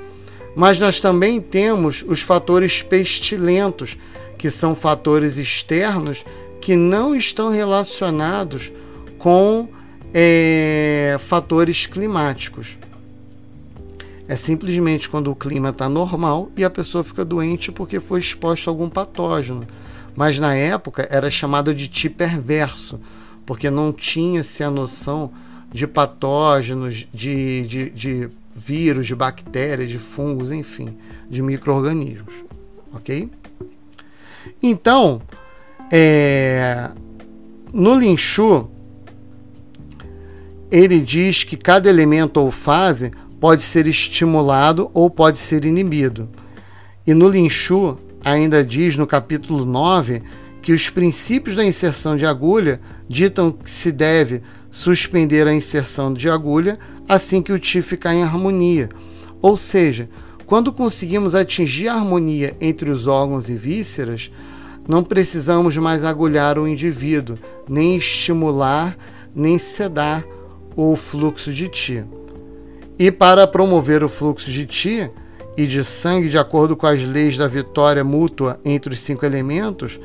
Mas 0.55 0.79
nós 0.79 0.97
também 1.01 1.41
temos 1.41 2.05
os 2.07 2.21
fatores 2.21 2.81
pestilentos, 2.81 3.97
que 4.37 4.49
são 4.51 4.75
fatores 4.75 5.37
externos 5.37 6.23
que 6.61 6.75
não 6.75 7.15
estão 7.15 7.49
relacionados 7.49 8.71
com 9.17 9.67
é, 10.13 11.17
fatores 11.19 11.85
climáticos. 11.85 12.77
É 14.27 14.35
simplesmente 14.35 15.09
quando 15.09 15.31
o 15.31 15.35
clima 15.35 15.69
está 15.69 15.87
normal 15.87 16.51
e 16.57 16.63
a 16.63 16.69
pessoa 16.69 17.03
fica 17.03 17.23
doente 17.23 17.71
porque 17.71 17.99
foi 17.99 18.19
exposta 18.19 18.69
a 18.69 18.71
algum 18.71 18.89
patógeno. 18.89 19.65
Mas 20.15 20.37
na 20.37 20.53
época 20.53 21.07
era 21.09 21.29
chamado 21.29 21.73
de 21.73 21.87
ti 21.87 22.09
perverso, 22.09 22.99
porque 23.45 23.69
não 23.69 23.93
tinha-se 23.93 24.63
a 24.63 24.69
noção 24.69 25.31
de 25.71 25.87
patógenos, 25.87 27.07
de, 27.13 27.67
de, 27.67 27.89
de 27.91 28.29
vírus, 28.55 29.05
de 29.05 29.15
bactérias, 29.15 29.89
de 29.89 29.99
fungos, 29.99 30.51
enfim, 30.51 30.97
de 31.29 31.41
micro-organismos. 31.41 32.33
Ok? 32.93 33.29
Então, 34.61 35.21
é, 35.91 36.89
no 37.73 37.95
Linchu, 37.95 38.69
ele 40.71 40.99
diz 40.99 41.43
que 41.43 41.55
cada 41.55 41.89
elemento 41.89 42.37
ou 42.39 42.51
fase 42.51 43.11
pode 43.39 43.63
ser 43.63 43.87
estimulado 43.87 44.89
ou 44.93 45.09
pode 45.09 45.37
ser 45.37 45.63
inibido. 45.63 46.27
E 47.05 47.13
no 47.13 47.29
Linchu, 47.29 47.97
ainda 48.23 48.63
diz 48.63 48.97
no 48.97 49.07
capítulo 49.07 49.63
9 49.63 50.21
que 50.61 50.73
os 50.73 50.89
princípios 50.89 51.55
da 51.55 51.63
inserção 51.63 52.17
de 52.17 52.25
agulha 52.25 52.81
ditam 53.07 53.51
que 53.51 53.71
se 53.71 53.91
deve 53.91 54.41
suspender 54.69 55.47
a 55.47 55.53
inserção 55.53 56.13
de 56.13 56.29
agulha 56.29 56.77
assim 57.07 57.41
que 57.41 57.53
o 57.53 57.59
Ti 57.59 57.81
ficar 57.81 58.13
em 58.13 58.23
harmonia. 58.23 58.89
Ou 59.41 59.55
seja, 59.55 60.09
quando 60.45 60.73
conseguimos 60.73 61.35
atingir 61.35 61.87
a 61.87 61.93
harmonia 61.93 62.55
entre 62.59 62.89
os 62.89 63.07
órgãos 63.07 63.49
e 63.49 63.55
vísceras, 63.55 64.31
não 64.87 65.03
precisamos 65.03 65.75
mais 65.77 66.03
agulhar 66.03 66.57
o 66.57 66.67
indivíduo, 66.67 67.37
nem 67.67 67.97
estimular, 67.97 68.97
nem 69.35 69.57
sedar 69.57 70.23
o 70.75 70.95
fluxo 70.95 71.51
de 71.51 71.67
Ti. 71.67 72.05
E 72.97 73.11
para 73.11 73.45
promover 73.45 74.03
o 74.03 74.09
fluxo 74.09 74.49
de 74.49 74.65
Ti 74.65 75.11
e 75.57 75.67
de 75.67 75.83
sangue 75.83 76.29
de 76.29 76.37
acordo 76.37 76.75
com 76.75 76.87
as 76.87 77.03
leis 77.03 77.35
da 77.35 77.47
vitória 77.47 78.03
mútua 78.03 78.59
entre 78.63 78.93
os 78.93 78.99
cinco 78.99 79.25
elementos, 79.25 79.99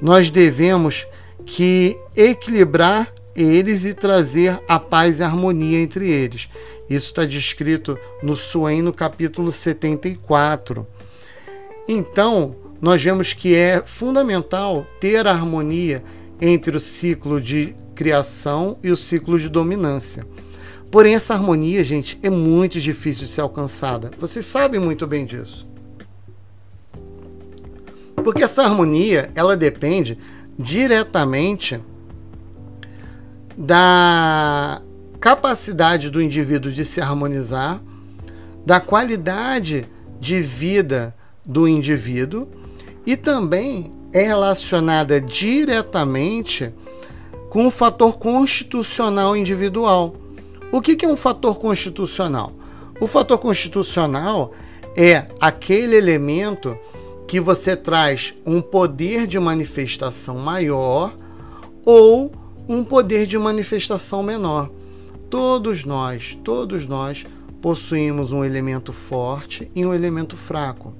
nós 0.00 0.30
devemos 0.30 1.06
que 1.44 1.98
equilibrar 2.14 3.12
eles 3.34 3.84
e 3.84 3.94
trazer 3.94 4.60
a 4.68 4.78
paz 4.78 5.18
e 5.18 5.22
a 5.22 5.26
harmonia 5.26 5.80
entre 5.80 6.08
eles. 6.08 6.48
Isso 6.88 7.06
está 7.06 7.24
descrito 7.24 7.98
no 8.22 8.36
Suen, 8.36 8.82
no 8.82 8.92
capítulo 8.92 9.50
74. 9.50 10.86
Então, 11.88 12.54
nós 12.80 13.02
vemos 13.02 13.32
que 13.32 13.54
é 13.54 13.82
fundamental 13.84 14.86
ter 14.98 15.26
a 15.26 15.32
harmonia 15.32 16.02
entre 16.40 16.76
o 16.76 16.80
ciclo 16.80 17.40
de 17.40 17.74
criação 17.94 18.78
e 18.82 18.90
o 18.90 18.96
ciclo 18.96 19.38
de 19.38 19.48
dominância. 19.48 20.26
Porém, 20.90 21.14
essa 21.14 21.34
harmonia, 21.34 21.84
gente, 21.84 22.18
é 22.22 22.30
muito 22.30 22.80
difícil 22.80 23.26
de 23.26 23.30
ser 23.30 23.42
alcançada. 23.42 24.10
Vocês 24.18 24.46
sabem 24.46 24.80
muito 24.80 25.06
bem 25.06 25.26
disso. 25.26 25.68
Porque 28.16 28.42
essa 28.42 28.62
harmonia, 28.62 29.30
ela 29.34 29.56
depende 29.56 30.18
diretamente 30.58 31.80
da 33.56 34.80
capacidade 35.20 36.10
do 36.10 36.20
indivíduo 36.20 36.72
de 36.72 36.84
se 36.84 37.00
harmonizar, 37.00 37.80
da 38.64 38.80
qualidade 38.80 39.86
de 40.18 40.40
vida 40.40 41.14
do 41.44 41.68
indivíduo 41.68 42.48
e 43.10 43.16
também 43.16 43.90
é 44.12 44.22
relacionada 44.22 45.20
diretamente 45.20 46.72
com 47.48 47.66
o 47.66 47.70
fator 47.70 48.16
constitucional 48.16 49.36
individual. 49.36 50.14
O 50.70 50.80
que 50.80 51.04
é 51.04 51.08
um 51.08 51.16
fator 51.16 51.58
constitucional? 51.58 52.52
O 53.00 53.08
fator 53.08 53.36
constitucional 53.38 54.52
é 54.96 55.26
aquele 55.40 55.96
elemento 55.96 56.78
que 57.26 57.40
você 57.40 57.74
traz 57.74 58.32
um 58.46 58.60
poder 58.60 59.26
de 59.26 59.40
manifestação 59.40 60.36
maior 60.36 61.12
ou 61.84 62.30
um 62.68 62.84
poder 62.84 63.26
de 63.26 63.36
manifestação 63.36 64.22
menor. 64.22 64.70
Todos 65.28 65.84
nós, 65.84 66.38
todos 66.44 66.86
nós 66.86 67.26
possuímos 67.60 68.30
um 68.30 68.44
elemento 68.44 68.92
forte 68.92 69.68
e 69.74 69.84
um 69.84 69.92
elemento 69.92 70.36
fraco. 70.36 70.94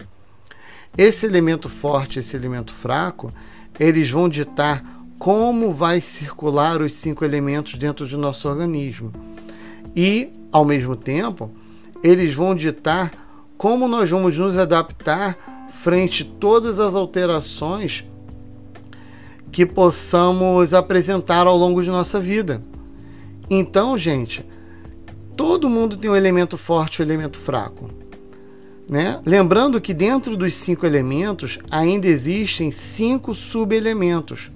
Esse 0.97 1.27
elemento 1.27 1.69
forte, 1.69 2.19
esse 2.19 2.37
elemento 2.37 2.73
fraco, 2.73 3.33
eles 3.79 4.11
vão 4.11 4.29
ditar 4.29 4.85
como 5.19 5.73
vai 5.73 6.01
circular 6.01 6.81
os 6.81 6.93
cinco 6.93 7.25
elementos 7.25 7.75
dentro 7.75 8.07
do 8.07 8.19
nosso 8.19 8.49
organismo. 8.49 9.13
E, 9.95 10.31
ao 10.51 10.65
mesmo 10.65 10.97
tempo, 10.97 11.51
eles 12.03 12.35
vão 12.35 12.55
ditar 12.55 13.13
como 13.57 13.87
nós 13.87 14.09
vamos 14.11 14.37
nos 14.37 14.57
adaptar 14.57 15.69
frente 15.71 16.23
a 16.23 16.39
todas 16.41 16.81
as 16.81 16.95
alterações 16.95 18.05
que 19.53 19.67
possamos 19.67 20.73
apresentar 20.73 21.47
ao 21.47 21.57
longo 21.57 21.83
de 21.83 21.91
nossa 21.91 22.19
vida. 22.19 22.63
Então, 23.49 23.99
gente, 23.99 24.45
todo 25.37 25.69
mundo 25.69 25.97
tem 25.97 26.11
um 26.11 26.17
elemento 26.17 26.57
forte 26.57 26.99
e 26.99 27.03
um 27.03 27.07
elemento 27.07 27.39
fraco. 27.39 28.00
Né? 28.91 29.21
Lembrando 29.25 29.81
que 29.81 29.95
dentro 29.95 30.37
dos 30.37 30.53
cinco 30.53 30.85
elementos 30.85 31.61
ainda 31.71 32.09
existem 32.09 32.73
cinco 32.73 33.33
subelementos. 33.33 34.51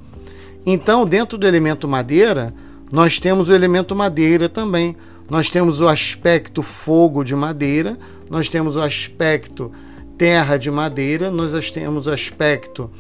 Então, 0.66 1.06
dentro 1.06 1.38
do 1.38 1.46
elemento 1.46 1.86
madeira, 1.86 2.52
nós 2.90 3.20
temos 3.20 3.48
o 3.48 3.54
elemento 3.54 3.94
madeira 3.94 4.48
também. 4.48 4.96
Nós 5.30 5.48
temos 5.48 5.80
o 5.80 5.86
aspecto 5.86 6.62
fogo 6.62 7.22
de 7.22 7.36
madeira, 7.36 7.96
nós 8.28 8.48
temos 8.48 8.74
o 8.74 8.80
aspecto 8.80 9.70
terra 10.18 10.56
de 10.56 10.68
madeira, 10.68 11.30
nós 11.30 11.70
temos 11.70 12.08
o 12.08 12.10
aspecto 12.10 12.90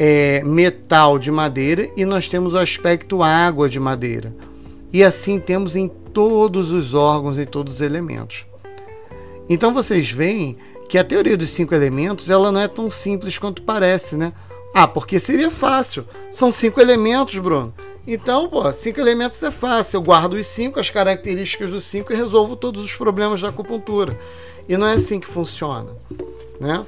é, 0.00 0.42
metal 0.42 1.16
de 1.16 1.30
madeira 1.30 1.88
e 1.96 2.04
nós 2.04 2.26
temos 2.26 2.54
o 2.54 2.58
aspecto 2.58 3.22
água 3.22 3.68
de 3.68 3.78
madeira. 3.78 4.34
E 4.92 5.04
assim 5.04 5.38
temos 5.38 5.76
em 5.76 5.86
todos 6.12 6.72
os 6.72 6.92
órgãos 6.92 7.38
e 7.38 7.46
todos 7.46 7.74
os 7.74 7.80
elementos. 7.80 8.44
Então 9.48 9.72
vocês 9.72 10.10
veem 10.10 10.56
que 10.92 10.98
a 10.98 11.04
teoria 11.04 11.38
dos 11.38 11.48
cinco 11.48 11.74
elementos 11.74 12.28
ela 12.28 12.52
não 12.52 12.60
é 12.60 12.68
tão 12.68 12.90
simples 12.90 13.38
quanto 13.38 13.62
parece, 13.62 14.14
né? 14.14 14.30
Ah, 14.74 14.86
porque 14.86 15.18
seria 15.18 15.50
fácil. 15.50 16.04
São 16.30 16.52
cinco 16.52 16.82
elementos, 16.82 17.38
Bruno. 17.38 17.72
Então, 18.06 18.46
pô, 18.46 18.70
cinco 18.74 19.00
elementos 19.00 19.42
é 19.42 19.50
fácil. 19.50 19.96
Eu 19.96 20.02
guardo 20.02 20.34
os 20.34 20.46
cinco, 20.46 20.78
as 20.78 20.90
características 20.90 21.70
dos 21.70 21.84
cinco 21.84 22.12
e 22.12 22.14
resolvo 22.14 22.56
todos 22.56 22.84
os 22.84 22.94
problemas 22.94 23.40
da 23.40 23.48
acupuntura. 23.48 24.20
E 24.68 24.76
não 24.76 24.86
é 24.86 24.92
assim 24.92 25.18
que 25.18 25.26
funciona, 25.26 25.88
né? 26.60 26.84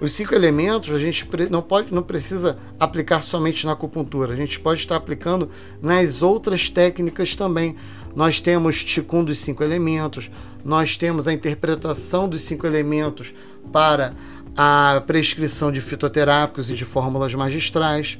Os 0.00 0.12
cinco 0.12 0.36
elementos 0.36 0.94
a 0.94 0.98
gente 1.00 1.28
não 1.50 1.60
pode, 1.60 1.92
não 1.92 2.04
precisa 2.04 2.56
aplicar 2.78 3.22
somente 3.22 3.66
na 3.66 3.72
acupuntura. 3.72 4.34
A 4.34 4.36
gente 4.36 4.60
pode 4.60 4.78
estar 4.78 4.94
aplicando 4.94 5.50
nas 5.82 6.22
outras 6.22 6.70
técnicas 6.70 7.34
também. 7.34 7.74
Nós 8.14 8.38
temos 8.40 8.84
Ticum 8.84 9.24
dos 9.24 9.38
cinco 9.38 9.64
elementos, 9.64 10.30
nós 10.64 10.96
temos 10.96 11.26
a 11.26 11.32
interpretação 11.32 12.28
dos 12.28 12.42
cinco 12.42 12.66
elementos 12.66 13.34
para 13.72 14.14
a 14.56 15.02
prescrição 15.06 15.70
de 15.70 15.80
fitoterápicos 15.80 16.70
e 16.70 16.74
de 16.74 16.84
fórmulas 16.84 17.34
magistrais. 17.34 18.18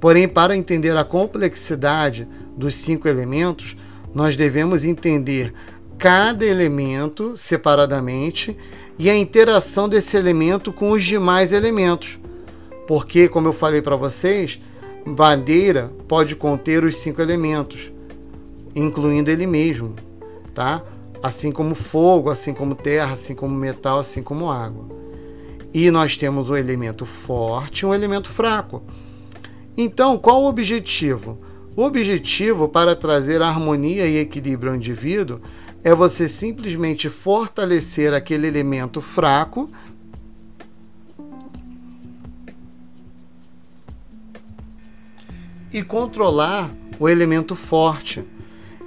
Porém, 0.00 0.26
para 0.26 0.56
entender 0.56 0.96
a 0.96 1.04
complexidade 1.04 2.26
dos 2.56 2.74
cinco 2.74 3.06
elementos, 3.06 3.76
nós 4.14 4.34
devemos 4.34 4.84
entender 4.84 5.52
cada 5.98 6.46
elemento 6.46 7.36
separadamente 7.36 8.56
e 8.98 9.10
a 9.10 9.16
interação 9.16 9.88
desse 9.88 10.16
elemento 10.16 10.72
com 10.72 10.90
os 10.92 11.04
demais 11.04 11.52
elementos. 11.52 12.18
Porque, 12.86 13.28
como 13.28 13.48
eu 13.48 13.52
falei 13.52 13.82
para 13.82 13.96
vocês, 13.96 14.58
madeira 15.04 15.92
pode 16.08 16.34
conter 16.34 16.84
os 16.84 16.96
cinco 16.96 17.20
elementos, 17.20 17.92
incluindo 18.74 19.30
ele 19.30 19.46
mesmo, 19.46 19.94
tá? 20.54 20.82
Assim 21.22 21.52
como 21.52 21.74
fogo, 21.74 22.30
assim 22.30 22.54
como 22.54 22.74
terra, 22.74 23.12
assim 23.12 23.34
como 23.34 23.54
metal, 23.54 23.98
assim 23.98 24.22
como 24.22 24.50
água. 24.50 24.88
E 25.72 25.90
nós 25.90 26.16
temos 26.16 26.50
um 26.50 26.56
elemento 26.56 27.04
forte 27.04 27.80
e 27.80 27.86
um 27.86 27.94
elemento 27.94 28.28
fraco. 28.28 28.82
Então, 29.76 30.18
qual 30.18 30.42
o 30.42 30.48
objetivo? 30.48 31.38
O 31.76 31.82
objetivo 31.82 32.68
para 32.68 32.96
trazer 32.96 33.40
harmonia 33.40 34.06
e 34.06 34.18
equilíbrio 34.18 34.72
ao 34.72 34.76
indivíduo 34.76 35.40
é 35.82 35.94
você 35.94 36.28
simplesmente 36.28 37.08
fortalecer 37.08 38.12
aquele 38.12 38.46
elemento 38.46 39.00
fraco 39.00 39.70
e 45.72 45.82
controlar 45.82 46.70
o 46.98 47.08
elemento 47.08 47.54
forte. 47.54 48.24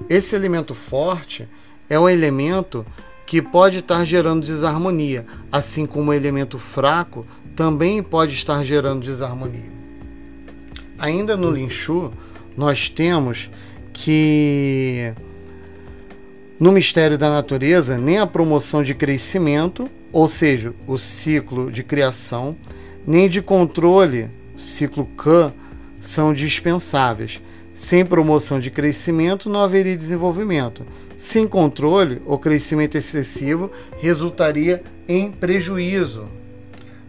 Esse 0.10 0.36
elemento 0.36 0.76
forte 0.76 1.48
é 1.89 2.00
um 2.00 2.10
elemento 2.10 2.86
que 3.26 3.41
pode 3.41 3.80
estar 3.80 4.06
gerando 4.06 4.46
desarmonia, 4.46 5.26
assim 5.52 5.86
como 5.86 6.12
o 6.12 6.13
elemento 6.13 6.60
fraco 6.60 7.26
também 7.56 8.02
pode 8.02 8.34
estar 8.34 8.63
gerando 8.63 9.06
desarmonia. 9.06 9.72
Ainda 10.98 11.36
no 11.36 11.52
Linchu, 11.52 12.12
nós 12.56 12.89
temos 12.89 13.50
que 13.91 15.13
no 16.60 16.72
mistério 16.72 17.17
da 17.17 17.30
natureza, 17.30 17.98
nem 17.98 18.19
a 18.19 18.28
promoção 18.28 18.84
de 18.84 18.93
crescimento, 18.93 19.89
ou 20.12 20.28
seja, 20.28 20.74
o 20.88 20.98
ciclo 20.98 21.72
de 21.72 21.84
criação, 21.84 22.56
nem 23.06 23.28
de 23.28 23.41
controle, 23.41 24.30
ciclo 24.56 25.06
K, 25.17 25.52
são 26.00 26.34
dispensáveis. 26.34 27.41
Sem 27.74 28.06
promoção 28.06 28.60
de 28.60 28.72
crescimento, 28.72 29.50
não 29.50 29.62
haveria 29.62 29.98
desenvolvimento. 29.98 30.86
Sem 31.23 31.47
controle, 31.47 32.21
o 32.25 32.38
crescimento 32.38 32.97
excessivo 32.97 33.71
resultaria 33.97 34.83
em 35.07 35.31
prejuízo. 35.31 36.27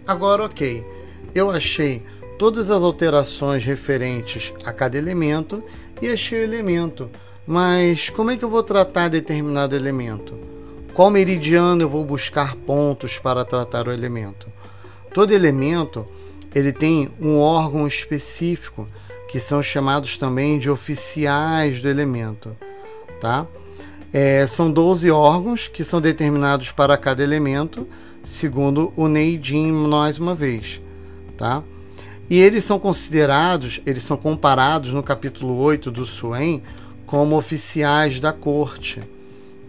Agora, 0.06 0.44
ok, 0.44 0.86
eu 1.34 1.50
achei 1.50 2.00
todas 2.38 2.70
as 2.70 2.84
alterações 2.84 3.64
referentes 3.64 4.52
a 4.64 4.72
cada 4.72 4.96
elemento 4.96 5.64
e 6.00 6.08
achei 6.08 6.38
o 6.38 6.44
elemento 6.44 7.10
mas 7.44 8.08
como 8.08 8.30
é 8.30 8.36
que 8.36 8.44
eu 8.44 8.48
vou 8.48 8.62
tratar 8.62 9.08
determinado 9.08 9.74
elemento? 9.74 10.38
Qual 10.94 11.10
meridiano 11.10 11.82
eu 11.82 11.88
vou 11.88 12.04
buscar 12.04 12.54
pontos 12.54 13.18
para 13.18 13.44
tratar 13.44 13.88
o 13.88 13.92
elemento? 13.92 14.46
Todo 15.12 15.34
elemento 15.34 16.06
ele 16.54 16.72
tem 16.72 17.10
um 17.20 17.36
órgão 17.40 17.84
específico 17.84 18.86
que 19.28 19.40
são 19.40 19.60
chamados 19.60 20.16
também 20.16 20.56
de 20.56 20.70
oficiais 20.70 21.82
do 21.82 21.88
elemento, 21.88 22.56
tá? 23.20 23.44
É, 24.16 24.46
são 24.46 24.70
12 24.70 25.10
órgãos 25.10 25.66
que 25.66 25.82
são 25.82 26.00
determinados 26.00 26.70
para 26.70 26.96
cada 26.96 27.20
elemento, 27.20 27.84
segundo 28.22 28.92
o 28.94 29.08
Neidin 29.08 29.72
mais 29.72 30.20
uma 30.20 30.36
vez, 30.36 30.80
tá? 31.36 31.64
E 32.30 32.38
eles 32.38 32.62
são 32.62 32.78
considerados, 32.78 33.80
eles 33.84 34.04
são 34.04 34.16
comparados 34.16 34.92
no 34.92 35.02
capítulo 35.02 35.56
8 35.56 35.90
do 35.90 36.06
Suen 36.06 36.62
como 37.04 37.36
oficiais 37.36 38.20
da 38.20 38.32
corte. 38.32 39.02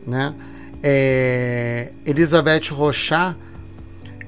Né? 0.06 0.36
É, 0.84 1.92
Elizabeth 2.06 2.70
Rochat 2.70 3.36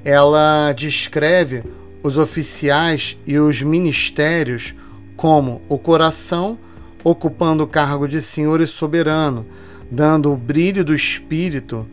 ela 0.04 0.74
descreve 0.74 1.64
os 2.02 2.18
oficiais 2.18 3.20
e 3.24 3.38
os 3.38 3.62
ministérios 3.62 4.74
como 5.16 5.62
o 5.70 5.78
coração 5.78 6.58
ocupando 7.04 7.64
o 7.64 7.68
cargo 7.68 8.08
de 8.08 8.20
senhor 8.20 8.62
e 8.62 8.66
soberano, 8.66 9.46
dando 9.90 10.32
o 10.32 10.38
brilho 10.38 10.84
do 10.84 10.94
espírito 10.94 11.88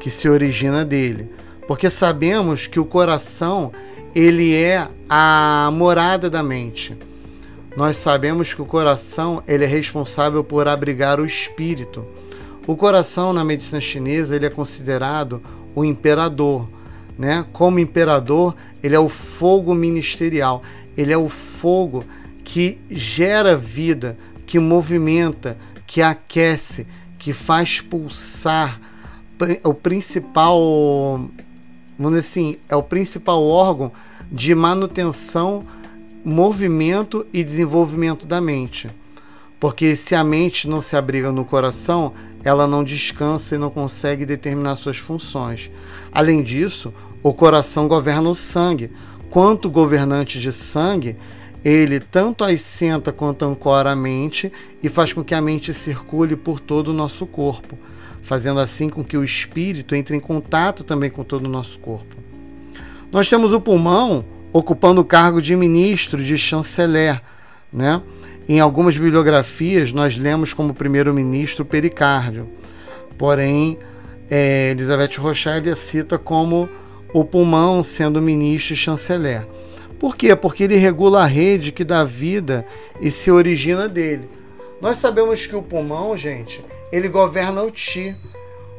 que 0.00 0.10
se 0.10 0.28
origina 0.28 0.84
dele. 0.84 1.30
Porque 1.66 1.90
sabemos 1.90 2.66
que 2.66 2.78
o 2.78 2.84
coração 2.84 3.72
ele 4.14 4.54
é 4.54 4.88
a 5.08 5.70
morada 5.72 6.30
da 6.30 6.42
mente. 6.42 6.96
Nós 7.76 7.98
sabemos 7.98 8.54
que 8.54 8.62
o 8.62 8.66
coração 8.66 9.42
ele 9.46 9.64
é 9.64 9.66
responsável 9.66 10.42
por 10.42 10.66
abrigar 10.66 11.20
o 11.20 11.26
espírito. 11.26 12.06
O 12.66 12.74
coração 12.74 13.32
na 13.32 13.44
medicina 13.44 13.80
chinesa 13.80 14.34
ele 14.34 14.46
é 14.46 14.50
considerado 14.50 15.42
o 15.74 15.84
imperador, 15.84 16.66
né? 17.18 17.44
Como 17.52 17.78
imperador, 17.78 18.56
ele 18.82 18.96
é 18.96 18.98
o 18.98 19.10
fogo 19.10 19.74
ministerial. 19.74 20.62
Ele 20.96 21.12
é 21.12 21.18
o 21.18 21.28
fogo 21.28 22.04
que 22.42 22.78
gera 22.88 23.54
vida, 23.54 24.16
que 24.46 24.58
movimenta, 24.58 25.58
que 25.86 26.00
aquece, 26.00 26.86
que 27.26 27.32
faz 27.32 27.80
pulsar. 27.80 28.80
O 29.64 29.74
principal, 29.74 30.60
vamos 31.98 32.14
dizer 32.14 32.18
assim, 32.20 32.56
é 32.68 32.76
o 32.76 32.84
principal 32.84 33.42
órgão 33.42 33.90
de 34.30 34.54
manutenção 34.54 35.64
movimento 36.24 37.26
e 37.32 37.42
desenvolvimento 37.42 38.28
da 38.28 38.40
mente. 38.40 38.88
Porque 39.58 39.96
se 39.96 40.14
a 40.14 40.22
mente 40.22 40.68
não 40.68 40.80
se 40.80 40.94
abriga 40.94 41.32
no 41.32 41.44
coração, 41.44 42.12
ela 42.44 42.64
não 42.64 42.84
descansa 42.84 43.56
e 43.56 43.58
não 43.58 43.70
consegue 43.70 44.24
determinar 44.24 44.76
suas 44.76 44.98
funções. 44.98 45.68
Além 46.12 46.44
disso, 46.44 46.94
o 47.24 47.34
coração 47.34 47.88
governa 47.88 48.30
o 48.30 48.36
sangue. 48.36 48.92
Quanto 49.30 49.68
governante 49.68 50.40
de 50.40 50.52
sangue, 50.52 51.16
ele 51.68 51.98
tanto 51.98 52.44
assenta 52.44 53.10
quanto 53.10 53.44
ancora 53.44 53.90
a 53.90 53.96
mente 53.96 54.52
e 54.80 54.88
faz 54.88 55.12
com 55.12 55.24
que 55.24 55.34
a 55.34 55.40
mente 55.40 55.74
circule 55.74 56.36
por 56.36 56.60
todo 56.60 56.88
o 56.88 56.92
nosso 56.92 57.26
corpo, 57.26 57.76
fazendo 58.22 58.60
assim 58.60 58.88
com 58.88 59.02
que 59.02 59.16
o 59.16 59.24
espírito 59.24 59.92
entre 59.96 60.14
em 60.14 60.20
contato 60.20 60.84
também 60.84 61.10
com 61.10 61.24
todo 61.24 61.46
o 61.46 61.48
nosso 61.48 61.80
corpo. 61.80 62.14
Nós 63.10 63.28
temos 63.28 63.52
o 63.52 63.60
pulmão, 63.60 64.24
ocupando 64.52 65.00
o 65.00 65.04
cargo 65.04 65.42
de 65.42 65.56
ministro, 65.56 66.22
de 66.22 66.38
chanceler. 66.38 67.20
Né? 67.72 68.00
Em 68.48 68.60
algumas 68.60 68.96
bibliografias, 68.96 69.90
nós 69.90 70.16
lemos 70.16 70.54
como 70.54 70.72
primeiro-ministro 70.72 71.64
Pericárdio. 71.64 72.48
Porém, 73.18 73.76
é, 74.30 74.70
Elizabeth 74.70 75.18
Rochelle 75.18 75.74
cita 75.74 76.16
como 76.16 76.68
o 77.12 77.24
pulmão 77.24 77.82
sendo 77.82 78.22
ministro 78.22 78.74
e 78.74 78.76
chanceler. 78.76 79.44
Por 79.98 80.16
quê? 80.16 80.34
Porque 80.36 80.64
ele 80.64 80.76
regula 80.76 81.22
a 81.22 81.26
rede 81.26 81.72
que 81.72 81.84
dá 81.84 82.04
vida 82.04 82.66
e 83.00 83.10
se 83.10 83.30
origina 83.30 83.88
dele. 83.88 84.28
Nós 84.80 84.98
sabemos 84.98 85.46
que 85.46 85.56
o 85.56 85.62
pulmão, 85.62 86.16
gente, 86.16 86.64
ele 86.92 87.08
governa 87.08 87.62
o 87.62 87.70
ti. 87.70 88.14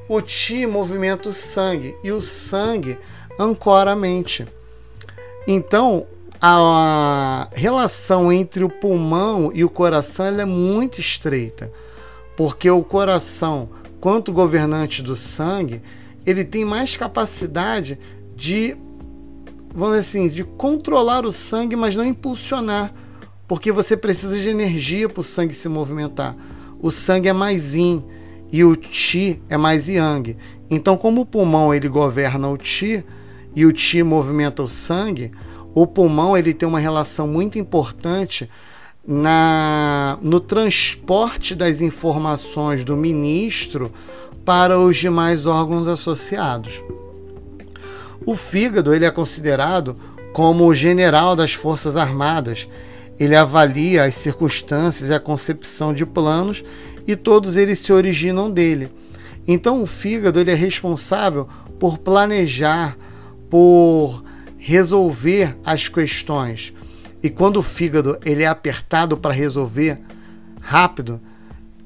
O 0.08 0.22
ti 0.22 0.66
movimenta 0.66 1.30
o 1.30 1.34
sangue 1.34 1.96
e 2.04 2.12
o 2.12 2.22
sangue 2.22 2.98
ancora 3.40 3.92
a 3.92 3.96
mente. 3.96 4.48
Então, 5.48 6.06
a 6.42 7.48
relação 7.52 8.32
entre 8.32 8.64
o 8.64 8.70
pulmão 8.70 9.52
e 9.54 9.64
o 9.64 9.70
coração 9.70 10.26
é 10.26 10.46
muito 10.46 11.00
estreita, 11.00 11.72
porque 12.36 12.70
o 12.70 12.84
coração, 12.84 13.70
quanto 14.00 14.32
governante 14.32 15.02
do 15.02 15.16
sangue, 15.16 15.82
ele 16.26 16.44
tem 16.44 16.64
mais 16.64 16.96
capacidade 16.96 17.98
de, 18.36 18.78
vamos 19.78 19.96
dizer 20.00 20.10
assim, 20.10 20.28
de 20.28 20.44
controlar 20.44 21.24
o 21.24 21.32
sangue, 21.32 21.76
mas 21.76 21.96
não 21.96 22.04
impulsionar, 22.04 22.92
porque 23.48 23.72
você 23.72 23.96
precisa 23.96 24.40
de 24.40 24.50
energia 24.50 25.08
para 25.08 25.22
o 25.22 25.24
sangue 25.24 25.54
se 25.54 25.70
movimentar. 25.70 26.36
O 26.82 26.90
sangue 26.90 27.30
é 27.30 27.34
mais 27.34 27.76
yin 27.76 28.04
e 28.52 28.64
o 28.64 28.76
chi 28.76 29.40
é 29.48 29.56
mais 29.56 29.88
yang. 29.88 30.36
Então, 30.68 30.98
como 30.98 31.22
o 31.22 31.26
pulmão 31.26 31.72
ele 31.72 31.88
governa 31.88 32.50
o 32.50 32.58
chi 32.60 33.04
e 33.56 33.68
o 33.68 33.76
chi 33.76 34.02
movimenta 34.02 34.64
o 34.64 34.68
sangue, 34.68 35.32
o 35.76 35.86
pulmão 35.86 36.36
ele 36.36 36.56
tem 36.56 36.68
uma 36.68 36.80
relação 36.80 37.28
muito 37.28 37.60
importante 37.60 38.50
na, 39.06 40.18
no 40.24 40.40
transporte 40.40 41.54
das 41.54 41.82
informações 41.82 42.84
do 42.84 42.96
ministro 42.96 43.92
para 44.44 44.80
os 44.80 44.98
demais 44.98 45.46
órgãos 45.46 45.88
associados. 45.88 46.82
O 48.26 48.36
fígado 48.36 48.94
ele 48.94 49.06
é 49.06 49.12
considerado 49.12 49.96
como 50.34 50.66
o 50.66 50.74
general 50.74 51.36
das 51.36 51.54
Forças 51.54 51.96
Armadas. 51.96 52.68
Ele 53.20 53.36
avalia 53.36 54.04
as 54.04 54.16
circunstâncias 54.16 55.10
e 55.10 55.14
a 55.14 55.20
concepção 55.20 55.94
de 55.94 56.06
planos 56.06 56.64
e 57.08 57.16
todos 57.16 57.56
eles 57.56 57.80
se 57.80 57.92
originam 57.92 58.52
dele. 58.52 58.92
Então 59.48 59.82
o 59.82 59.88
fígado 59.88 60.40
ele 60.40 60.52
é 60.52 60.56
responsável 60.56 61.48
por 61.80 61.98
planejar, 61.98 62.98
por 63.50 64.24
resolver 64.58 65.56
as 65.66 65.88
questões. 65.88 66.74
E 67.24 67.30
quando 67.30 67.58
o 67.58 67.64
fígado 67.64 68.18
ele 68.26 68.44
é 68.44 68.48
apertado 68.48 69.18
para 69.18 69.34
resolver 69.34 70.00
rápido 70.60 71.20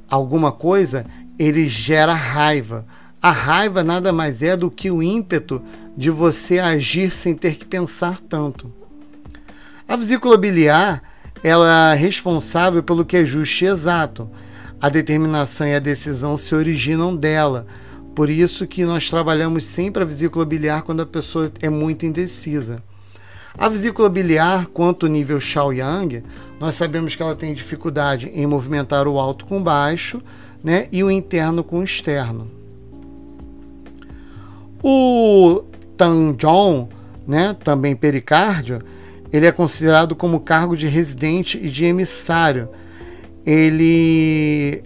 alguma 0.10 0.52
coisa, 0.52 1.06
ele 1.38 1.68
gera 1.68 2.14
raiva. 2.14 2.86
A 3.22 3.32
raiva 3.32 3.84
nada 3.84 4.12
mais 4.12 4.42
é 4.42 4.58
do 4.58 4.72
que 4.72 4.90
o 4.90 5.02
ímpeto 5.02 5.62
de 6.02 6.10
você 6.10 6.58
agir 6.58 7.14
sem 7.14 7.36
ter 7.36 7.58
que 7.58 7.64
pensar 7.64 8.20
tanto. 8.28 8.74
A 9.88 9.96
vesícula 9.96 10.36
biliar 10.36 11.04
ela 11.44 11.94
é 11.94 11.96
responsável 11.96 12.82
pelo 12.82 13.06
que 13.06 13.18
é 13.18 13.24
justo 13.24 13.64
e 13.64 13.68
exato. 13.68 14.28
A 14.82 14.90
determinação 14.90 15.68
e 15.68 15.76
a 15.76 15.80
decisão 15.80 16.40
se 16.40 16.56
originam 16.56 17.16
dela. 17.16 17.68
Por 18.16 18.32
isso 18.32 18.66
que 18.66 18.84
nós 18.84 19.12
trabalhamos 19.12 19.64
sempre 19.64 20.02
a 20.02 20.06
vesícula 20.06 20.44
biliar 20.44 20.82
quando 20.82 21.04
a 21.04 21.06
pessoa 21.06 21.52
é 21.62 21.70
muito 21.70 22.04
indecisa. 22.04 22.82
A 23.56 23.70
vesícula 23.70 24.10
biliar, 24.10 24.66
quanto 24.74 25.06
nível 25.06 25.40
Shaoyang, 25.40 26.24
nós 26.60 26.74
sabemos 26.74 27.16
que 27.16 27.22
ela 27.22 27.36
tem 27.36 27.54
dificuldade 27.54 28.28
em 28.34 28.48
movimentar 28.48 29.08
o 29.08 29.20
alto 29.20 29.46
com 29.46 29.62
baixo 29.62 30.20
né, 30.64 30.88
e 30.92 31.04
o 31.04 31.12
interno 31.12 31.64
com 31.64 31.78
o 31.78 31.84
externo. 31.84 32.50
O 34.82 35.64
Tanjong, 36.02 36.88
né, 37.28 37.56
também 37.64 37.96
pericárdio, 37.96 38.82
ele 39.32 39.46
é 39.46 39.52
considerado 39.52 40.16
como 40.16 40.40
cargo 40.40 40.76
de 40.76 40.88
residente 40.88 41.60
e 41.62 41.70
de 41.70 41.86
emissário. 41.86 42.70
Ele 43.46 44.84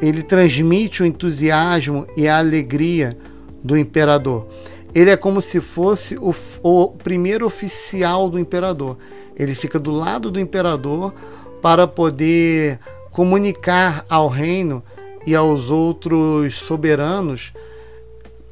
ele 0.00 0.22
transmite 0.22 1.02
o 1.02 1.06
entusiasmo 1.06 2.06
e 2.16 2.26
a 2.26 2.38
alegria 2.38 3.18
do 3.62 3.76
imperador. 3.76 4.48
Ele 4.94 5.10
é 5.10 5.16
como 5.16 5.42
se 5.42 5.60
fosse 5.60 6.16
o, 6.16 6.34
o 6.62 6.88
primeiro 6.88 7.44
oficial 7.44 8.30
do 8.30 8.38
imperador. 8.38 8.96
Ele 9.36 9.52
fica 9.54 9.78
do 9.78 9.90
lado 9.90 10.30
do 10.30 10.40
imperador 10.40 11.12
para 11.60 11.86
poder 11.86 12.78
comunicar 13.10 14.06
ao 14.08 14.26
reino 14.26 14.82
e 15.26 15.34
aos 15.34 15.70
outros 15.70 16.54
soberanos 16.54 17.52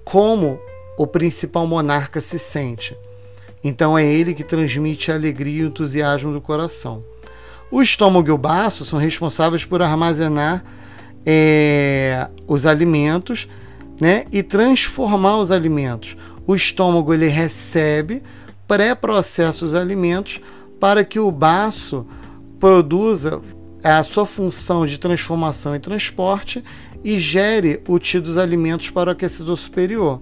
como 0.04 0.60
o 0.98 1.06
principal 1.06 1.66
monarca 1.66 2.20
se 2.20 2.38
sente. 2.38 2.94
Então 3.62 3.96
é 3.96 4.04
ele 4.04 4.34
que 4.34 4.42
transmite 4.42 5.10
a 5.10 5.14
alegria 5.14 5.62
e 5.62 5.64
o 5.64 5.68
entusiasmo 5.68 6.32
do 6.32 6.40
coração. 6.40 7.02
O 7.70 7.80
estômago 7.80 8.28
e 8.28 8.32
o 8.32 8.38
baço 8.38 8.84
são 8.84 8.98
responsáveis 8.98 9.64
por 9.64 9.80
armazenar 9.80 10.64
é, 11.24 12.28
os 12.46 12.66
alimentos 12.66 13.48
né, 14.00 14.24
e 14.32 14.42
transformar 14.42 15.38
os 15.38 15.52
alimentos. 15.52 16.16
O 16.46 16.54
estômago 16.54 17.14
ele 17.14 17.28
recebe, 17.28 18.22
pré-processa 18.66 19.64
os 19.64 19.74
alimentos 19.74 20.40
para 20.80 21.04
que 21.04 21.20
o 21.20 21.30
baço 21.30 22.06
produza 22.58 23.40
a 23.84 24.02
sua 24.02 24.26
função 24.26 24.84
de 24.84 24.98
transformação 24.98 25.76
e 25.76 25.78
transporte 25.78 26.64
e 27.04 27.18
gere 27.18 27.82
o 27.86 27.98
tio 27.98 28.20
dos 28.20 28.36
alimentos 28.36 28.90
para 28.90 29.10
o 29.10 29.12
aquecedor 29.12 29.56
superior. 29.56 30.20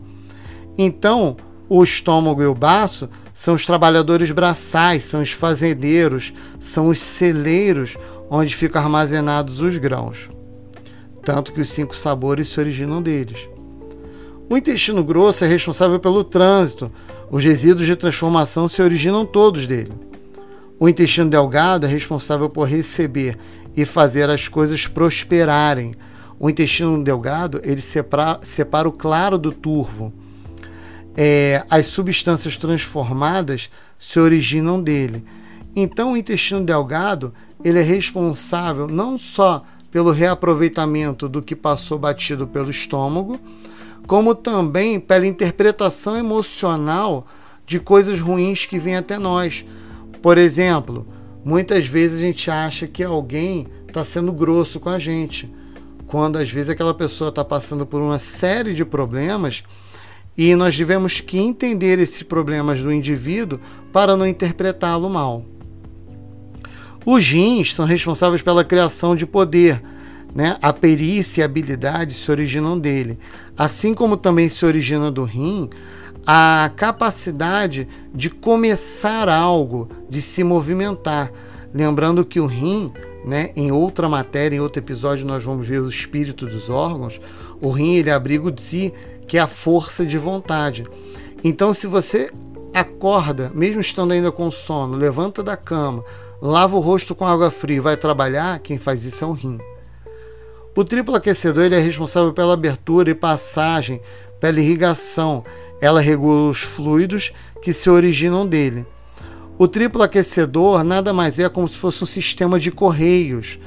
Então, 0.79 1.37
o 1.69 1.83
estômago 1.83 2.43
e 2.43 2.47
o 2.47 2.55
baço 2.55 3.09
são 3.33 3.55
os 3.55 3.67
trabalhadores 3.67 4.31
braçais, 4.31 5.05
são 5.05 5.23
os 5.23 5.33
fazendeiros, 5.33 6.33
são 6.59 6.89
os 6.89 7.01
celeiros 7.01 7.97
onde 8.31 8.55
ficam 8.55 8.83
armazenados 8.83 9.61
os 9.61 9.77
grãos 9.77 10.29
tanto 11.27 11.53
que 11.53 11.61
os 11.61 11.69
cinco 11.69 11.95
sabores 11.97 12.49
se 12.49 12.61
originam 12.61 13.03
deles. 13.03 13.49
O 14.49 14.57
intestino 14.57 15.03
grosso 15.03 15.45
é 15.45 15.49
responsável 15.49 15.99
pelo 15.99 16.23
trânsito, 16.23 16.91
os 17.29 17.43
resíduos 17.43 17.85
de 17.85 17.97
transformação 17.97 18.69
se 18.69 18.81
originam 18.81 19.27
todos 19.27 19.67
dele. 19.67 19.93
O 20.79 20.89
intestino 20.89 21.29
delgado 21.29 21.85
é 21.85 21.89
responsável 21.89 22.49
por 22.49 22.69
receber 22.69 23.37
e 23.77 23.85
fazer 23.85 24.31
as 24.31 24.47
coisas 24.47 24.87
prosperarem. 24.87 25.97
O 26.39 26.49
intestino 26.49 27.03
delgado 27.03 27.61
ele 27.65 27.81
separa, 27.81 28.39
separa 28.43 28.89
o 28.89 28.93
claro 28.93 29.37
do 29.37 29.51
turvo. 29.51 30.13
É, 31.17 31.65
as 31.71 31.87
substâncias 31.87 32.57
transformadas 32.57 33.71
se 33.99 34.21
originam 34.21 34.83
dele. 34.83 35.25
Então, 35.75 36.13
o 36.13 36.17
intestino 36.17 36.65
delgado 36.65 37.33
ele 37.65 37.79
é 37.79 37.83
responsável 37.83 38.87
não 38.87 39.19
só 39.19 39.65
pelo 39.91 40.11
reaproveitamento 40.11 41.29
do 41.29 41.41
que 41.41 41.57
passou 41.57 41.99
batido 41.99 42.47
pelo 42.47 42.71
estômago, 42.71 43.41
como 44.07 44.35
também 44.35 45.01
pela 45.01 45.27
interpretação 45.27 46.17
emocional 46.17 47.27
de 47.67 47.81
coisas 47.81 48.21
ruins 48.21 48.67
que 48.67 48.79
vêm 48.79 48.97
até 48.97 49.19
nós. 49.19 49.65
Por 50.23 50.39
exemplo, 50.39 51.07
muitas 51.45 51.87
vezes 51.87 52.19
a 52.19 52.21
gente 52.21 52.51
acha 52.51 52.87
que 52.87 53.03
alguém 53.03 53.67
está 53.89 54.05
sendo 54.05 54.33
grosso 54.33 54.79
com 54.79 54.89
a 54.89 54.99
gente, 54.99 55.53
quando 56.07 56.37
às 56.37 56.51
vezes 56.51 56.71
aquela 56.71 56.95
pessoa 56.95 57.31
está 57.31 57.45
passando 57.45 57.85
por 57.85 58.01
uma 58.01 58.19
série 58.19 58.75
de 58.75 58.85
problemas 58.85 59.65
e 60.37 60.55
nós 60.55 60.77
devemos 60.77 61.21
que 61.21 61.39
entender 61.39 61.99
esses 61.99 62.23
problemas 62.23 62.83
do 62.83 62.93
indivíduo 62.93 63.59
para 63.93 64.17
não 64.17 64.27
interpretá-lo 64.27 65.09
mal. 65.09 65.45
Os 67.05 67.27
rins 67.29 67.75
são 67.75 67.87
responsáveis 67.87 68.43
pela 68.43 68.65
criação 68.65 69.15
de 69.15 69.25
poder. 69.25 69.81
Né? 70.35 70.59
A 70.61 70.73
perícia 70.73 71.41
e 71.41 71.43
a 71.43 71.47
habilidade 71.47 72.13
se 72.13 72.31
originam 72.31 72.79
dele. 72.79 73.19
Assim 73.57 73.95
como 73.95 74.17
também 74.17 74.49
se 74.49 74.67
origina 74.67 75.11
do 75.11 75.25
rim, 75.25 75.71
a 76.27 76.71
capacidade 76.77 77.89
de 78.13 78.29
começar 78.29 79.29
algo, 79.29 79.89
de 80.11 80.21
se 80.21 80.43
movimentar. 80.43 81.33
Lembrando 81.73 82.25
que 82.25 82.41
o 82.41 82.47
rim, 82.47 82.93
né, 83.25 83.51
em 83.55 83.71
outra 83.71 84.09
matéria, 84.09 84.57
em 84.57 84.61
outro 84.61 84.83
episódio, 84.83 85.25
nós 85.25 85.45
vamos 85.45 85.67
ver 85.67 85.81
o 85.81 85.89
espírito 85.89 86.45
dos 86.45 86.69
órgãos. 86.69 87.21
O 87.61 87.71
rim 87.71 87.95
ele 87.95 88.11
abriga 88.11 88.49
o 88.49 88.59
si, 88.59 88.93
que 89.27 89.39
é 89.39 89.41
a 89.41 89.47
força 89.47 90.05
de 90.05 90.19
vontade. 90.19 90.85
Então, 91.43 91.73
se 91.75 91.87
você 91.87 92.31
acorda, 92.75 93.51
mesmo 93.55 93.81
estando 93.81 94.13
ainda 94.13 94.31
com 94.31 94.51
sono, 94.51 94.97
levanta 94.97 95.43
da 95.43 95.57
cama, 95.57 96.05
lava 96.41 96.77
o 96.77 96.81
rosto 96.81 97.15
com 97.15 97.27
água 97.27 97.51
fria 97.51 97.77
e 97.77 97.81
vai 97.81 97.97
trabalhar, 97.97 98.59
quem 98.59 98.79
faz 98.79 99.05
isso 99.05 99.25
é 99.25 99.27
o 99.27 99.33
rim. 99.33 99.59
O 100.77 100.85
triplo 100.85 101.15
aquecedor 101.15 101.65
ele 101.65 101.75
é 101.75 101.81
responsável 101.81 102.35
pela 102.35 102.53
abertura 102.53 103.11
e 103.11 103.15
passagem, 103.15 104.01
pela 104.39 104.61
irrigação. 104.61 105.43
Ela 105.81 106.03
regula 106.03 106.51
os 106.51 106.61
fluidos 106.61 107.33
que 107.63 107.73
se 107.73 107.89
originam 107.89 108.47
dele. 108.47 108.87
O 109.59 109.67
triplo 109.67 110.03
aquecedor 110.03 110.85
nada 110.85 111.15
mais 111.15 111.39
é 111.39 111.49
como 111.49 111.67
se 111.67 111.79
fosse 111.79 112.05
um 112.05 112.07
sistema 112.07 112.61
de 112.61 112.71
correios 112.71 113.59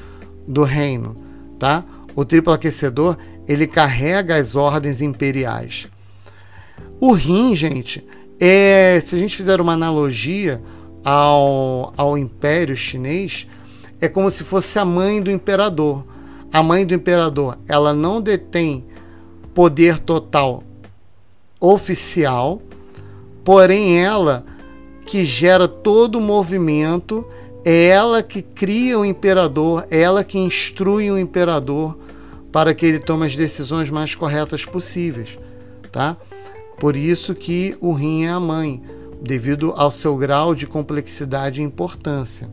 do 0.48 0.64
reino, 0.64 1.16
tá? 1.58 1.84
O 2.16 2.24
triplo 2.24 2.54
aquecedor 2.54 3.18
ele 3.50 3.68
carrega 3.68 4.36
as 4.36 4.56
ordens 4.56 5.02
imperiais. 5.02 5.88
O 7.02 7.12
rim, 7.12 7.56
gente, 7.56 8.06
É, 8.42 9.02
se 9.04 9.18
a 9.18 9.20
gente 9.20 9.36
fizer 9.36 9.60
uma 9.60 9.74
analogia 9.74 10.62
ao, 11.04 11.94
ao 11.98 12.18
Império 12.18 12.74
Chinês, 12.74 13.46
é 14.00 14.08
como 14.08 14.32
se 14.32 14.46
fosse 14.46 14.80
a 14.80 14.86
mãe 14.86 15.22
do 15.22 15.30
imperador. 15.30 16.06
A 16.54 16.64
mãe 16.64 16.86
do 16.86 16.94
imperador, 16.94 17.58
ela 17.68 17.94
não 17.94 18.22
detém 18.22 18.86
poder 19.54 20.00
total 20.00 20.64
oficial, 21.60 22.62
porém 23.44 24.00
ela 24.00 24.46
que 25.06 25.26
gera 25.26 25.68
todo 25.68 26.18
o 26.18 26.22
movimento, 26.22 27.26
é 27.66 27.88
ela 27.88 28.24
que 28.24 28.42
cria 28.42 28.98
o 28.98 29.04
imperador, 29.04 29.86
é 29.92 30.00
ela 30.00 30.24
que 30.24 30.40
instrui 30.40 31.12
o 31.12 31.18
imperador 31.20 31.98
para 32.52 32.74
que 32.74 32.86
ele 32.86 33.00
tome 33.00 33.26
as 33.26 33.36
decisões 33.36 33.90
mais 33.90 34.16
corretas 34.16 34.66
possíveis, 34.66 35.38
tá? 35.92 36.18
Por 36.80 36.96
isso 36.96 37.36
que 37.36 37.78
o 37.82 37.92
rim 37.92 38.24
é 38.24 38.30
a 38.30 38.40
mãe, 38.40 38.82
devido 39.22 39.74
ao 39.76 39.92
seu 39.92 40.16
grau 40.16 40.56
de 40.56 40.66
complexidade 40.66 41.62
e 41.62 41.64
importância. 41.64 42.50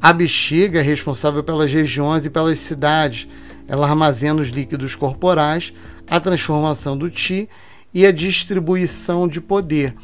A 0.00 0.12
bexiga 0.12 0.80
é 0.80 0.82
responsável 0.82 1.44
pelas 1.44 1.70
regiões 1.70 2.24
e 2.24 2.30
pelas 2.30 2.58
cidades. 2.58 3.28
Ela 3.68 3.86
armazena 3.86 4.40
os 4.40 4.48
líquidos 4.48 4.94
corporais, 4.96 5.74
a 6.08 6.18
transformação 6.18 6.96
do 6.96 7.10
ti 7.10 7.48
e 7.92 8.06
a 8.06 8.10
distribuição 8.10 9.28
de 9.28 9.40
poder. 9.40 9.94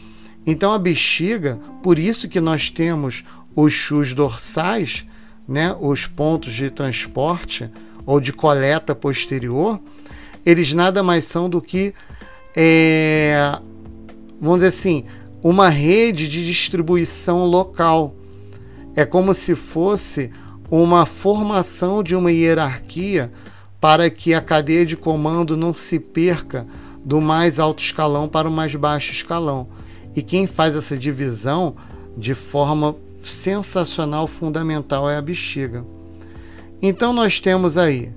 Então 0.47 0.73
a 0.73 0.79
bexiga, 0.79 1.59
por 1.83 1.99
isso 1.99 2.29
que 2.29 2.41
nós 2.41 2.69
temos 2.69 3.25
os 3.55 3.73
chus 3.73 4.13
dorsais, 4.13 5.07
né, 5.49 5.75
os 5.81 6.07
pontos 6.07 6.53
de 6.53 6.69
transporte 6.71 7.71
ou 8.07 8.21
de 8.21 8.33
coleta 8.33 8.95
posterior, 8.95 9.81
eles 10.45 10.73
nada 10.73 11.03
mais 11.03 11.27
são 11.27 11.51
do 11.51 11.61
que, 11.61 11.93
é, 12.57 13.59
vamos 14.41 14.59
dizer 14.59 14.69
assim, 14.69 15.05
uma 15.43 15.69
rede 15.69 16.29
de 16.29 16.47
distribuição 16.47 17.45
local. 17.45 18.15
É 18.95 19.05
como 19.05 19.35
se 19.35 19.57
fosse 19.57 20.31
uma 20.71 21.05
formação 21.05 22.03
de 22.03 22.15
uma 22.15 22.31
hierarquia 22.31 23.33
para 23.81 24.09
que 24.09 24.33
a 24.33 24.41
cadeia 24.41 24.87
de 24.87 24.97
comando 24.97 25.57
não 25.57 25.75
se 25.75 25.99
perca 25.99 26.67
do 27.05 27.21
mais 27.21 27.59
alto 27.59 27.83
escalão 27.83 28.27
para 28.29 28.49
o 28.49 28.53
mais 28.53 28.75
baixo 28.75 29.13
escalão. 29.13 29.69
E 30.15 30.23
quem 30.23 30.47
faz 30.47 30.75
essa 30.75 30.97
divisão 30.97 31.77
de 32.17 32.35
forma 32.35 32.97
sensacional, 33.23 34.27
fundamental, 34.27 35.11
é 35.11 35.17
a 35.17 35.23
bexiga. 35.23 35.85
Então 36.81 37.13
nós 37.13 37.41
temos 37.41 37.79
aí 37.79 38.13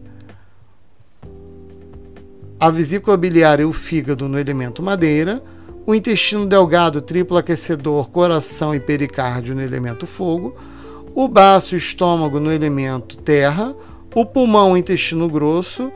a 2.60 2.70
vesícula 2.70 3.16
biliar 3.16 3.60
e 3.60 3.64
o 3.64 3.72
fígado 3.72 4.28
no 4.28 4.38
elemento 4.38 4.84
madeira, 4.84 5.42
o 5.86 5.96
intestino 5.96 6.46
delgado, 6.46 7.02
triplo 7.02 7.38
aquecedor, 7.38 8.10
coração 8.10 8.76
e 8.76 8.80
pericárdio 8.80 9.56
no 9.56 9.62
elemento 9.62 10.06
fogo, 10.06 10.56
o 11.16 11.28
baço 11.28 11.74
e 11.74 11.78
estômago 11.78 12.40
no 12.40 12.52
elemento 12.52 13.18
terra, 13.18 13.74
o 14.14 14.26
pulmão 14.26 14.76
e 14.76 14.82
intestino 14.82 15.30
grosso 15.30 15.92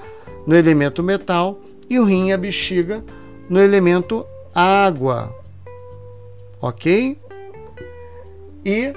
no 0.47 0.56
elemento 0.56 1.04
metal 1.04 1.60
e 1.89 1.99
o 1.99 2.06
rim 2.06 2.30
e 2.30 2.34
a 2.34 2.38
bexiga 2.38 3.04
no 3.49 3.60
elemento 3.60 4.26
água. 4.56 5.36
Ok? 6.62 7.17
E 8.65 8.93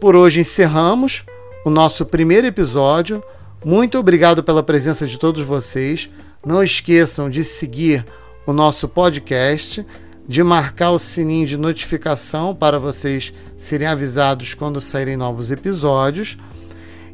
por 0.00 0.14
hoje 0.14 0.40
encerramos 0.40 1.24
o 1.64 1.70
nosso 1.70 2.04
primeiro 2.04 2.46
episódio. 2.46 3.22
Muito 3.64 3.98
obrigado 3.98 4.42
pela 4.42 4.62
presença 4.62 5.06
de 5.06 5.18
todos 5.18 5.44
vocês. 5.44 6.10
Não 6.44 6.62
esqueçam 6.62 7.30
de 7.30 7.44
seguir 7.44 8.04
o 8.44 8.52
nosso 8.52 8.88
podcast, 8.88 9.86
de 10.26 10.42
marcar 10.42 10.90
o 10.90 10.98
sininho 10.98 11.46
de 11.46 11.56
notificação 11.56 12.54
para 12.54 12.78
vocês 12.78 13.32
serem 13.56 13.86
avisados 13.86 14.54
quando 14.54 14.80
saírem 14.80 15.16
novos 15.16 15.50
episódios. 15.50 16.36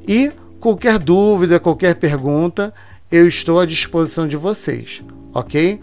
E 0.06 0.32
qualquer 0.58 0.98
dúvida, 0.98 1.60
qualquer 1.60 1.96
pergunta, 1.96 2.72
eu 3.12 3.28
estou 3.28 3.60
à 3.60 3.66
disposição 3.66 4.26
de 4.26 4.36
vocês, 4.36 5.02
ok? 5.34 5.80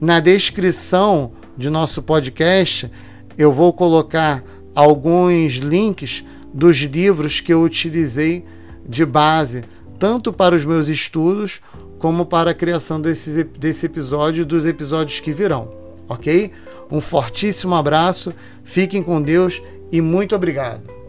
Na 0.00 0.18
descrição 0.18 1.32
de 1.56 1.70
nosso 1.70 2.02
podcast, 2.02 2.90
eu 3.38 3.52
vou 3.52 3.72
colocar 3.72 4.42
alguns 4.74 5.54
links 5.54 6.24
dos 6.52 6.76
livros 6.78 7.40
que 7.40 7.52
eu 7.52 7.62
utilizei 7.62 8.44
de 8.86 9.04
base, 9.04 9.64
tanto 9.98 10.32
para 10.32 10.54
os 10.54 10.64
meus 10.64 10.88
estudos 10.88 11.60
como 11.98 12.24
para 12.24 12.50
a 12.50 12.54
criação 12.54 13.00
desses, 13.00 13.44
desse 13.58 13.86
episódio 13.86 14.42
e 14.42 14.44
dos 14.44 14.66
episódios 14.66 15.20
que 15.20 15.32
virão, 15.32 15.68
ok? 16.08 16.50
Um 16.90 17.00
fortíssimo 17.00 17.74
abraço, 17.74 18.32
fiquem 18.64 19.02
com 19.02 19.22
Deus 19.22 19.62
e 19.92 20.00
muito 20.00 20.34
obrigado. 20.34 20.99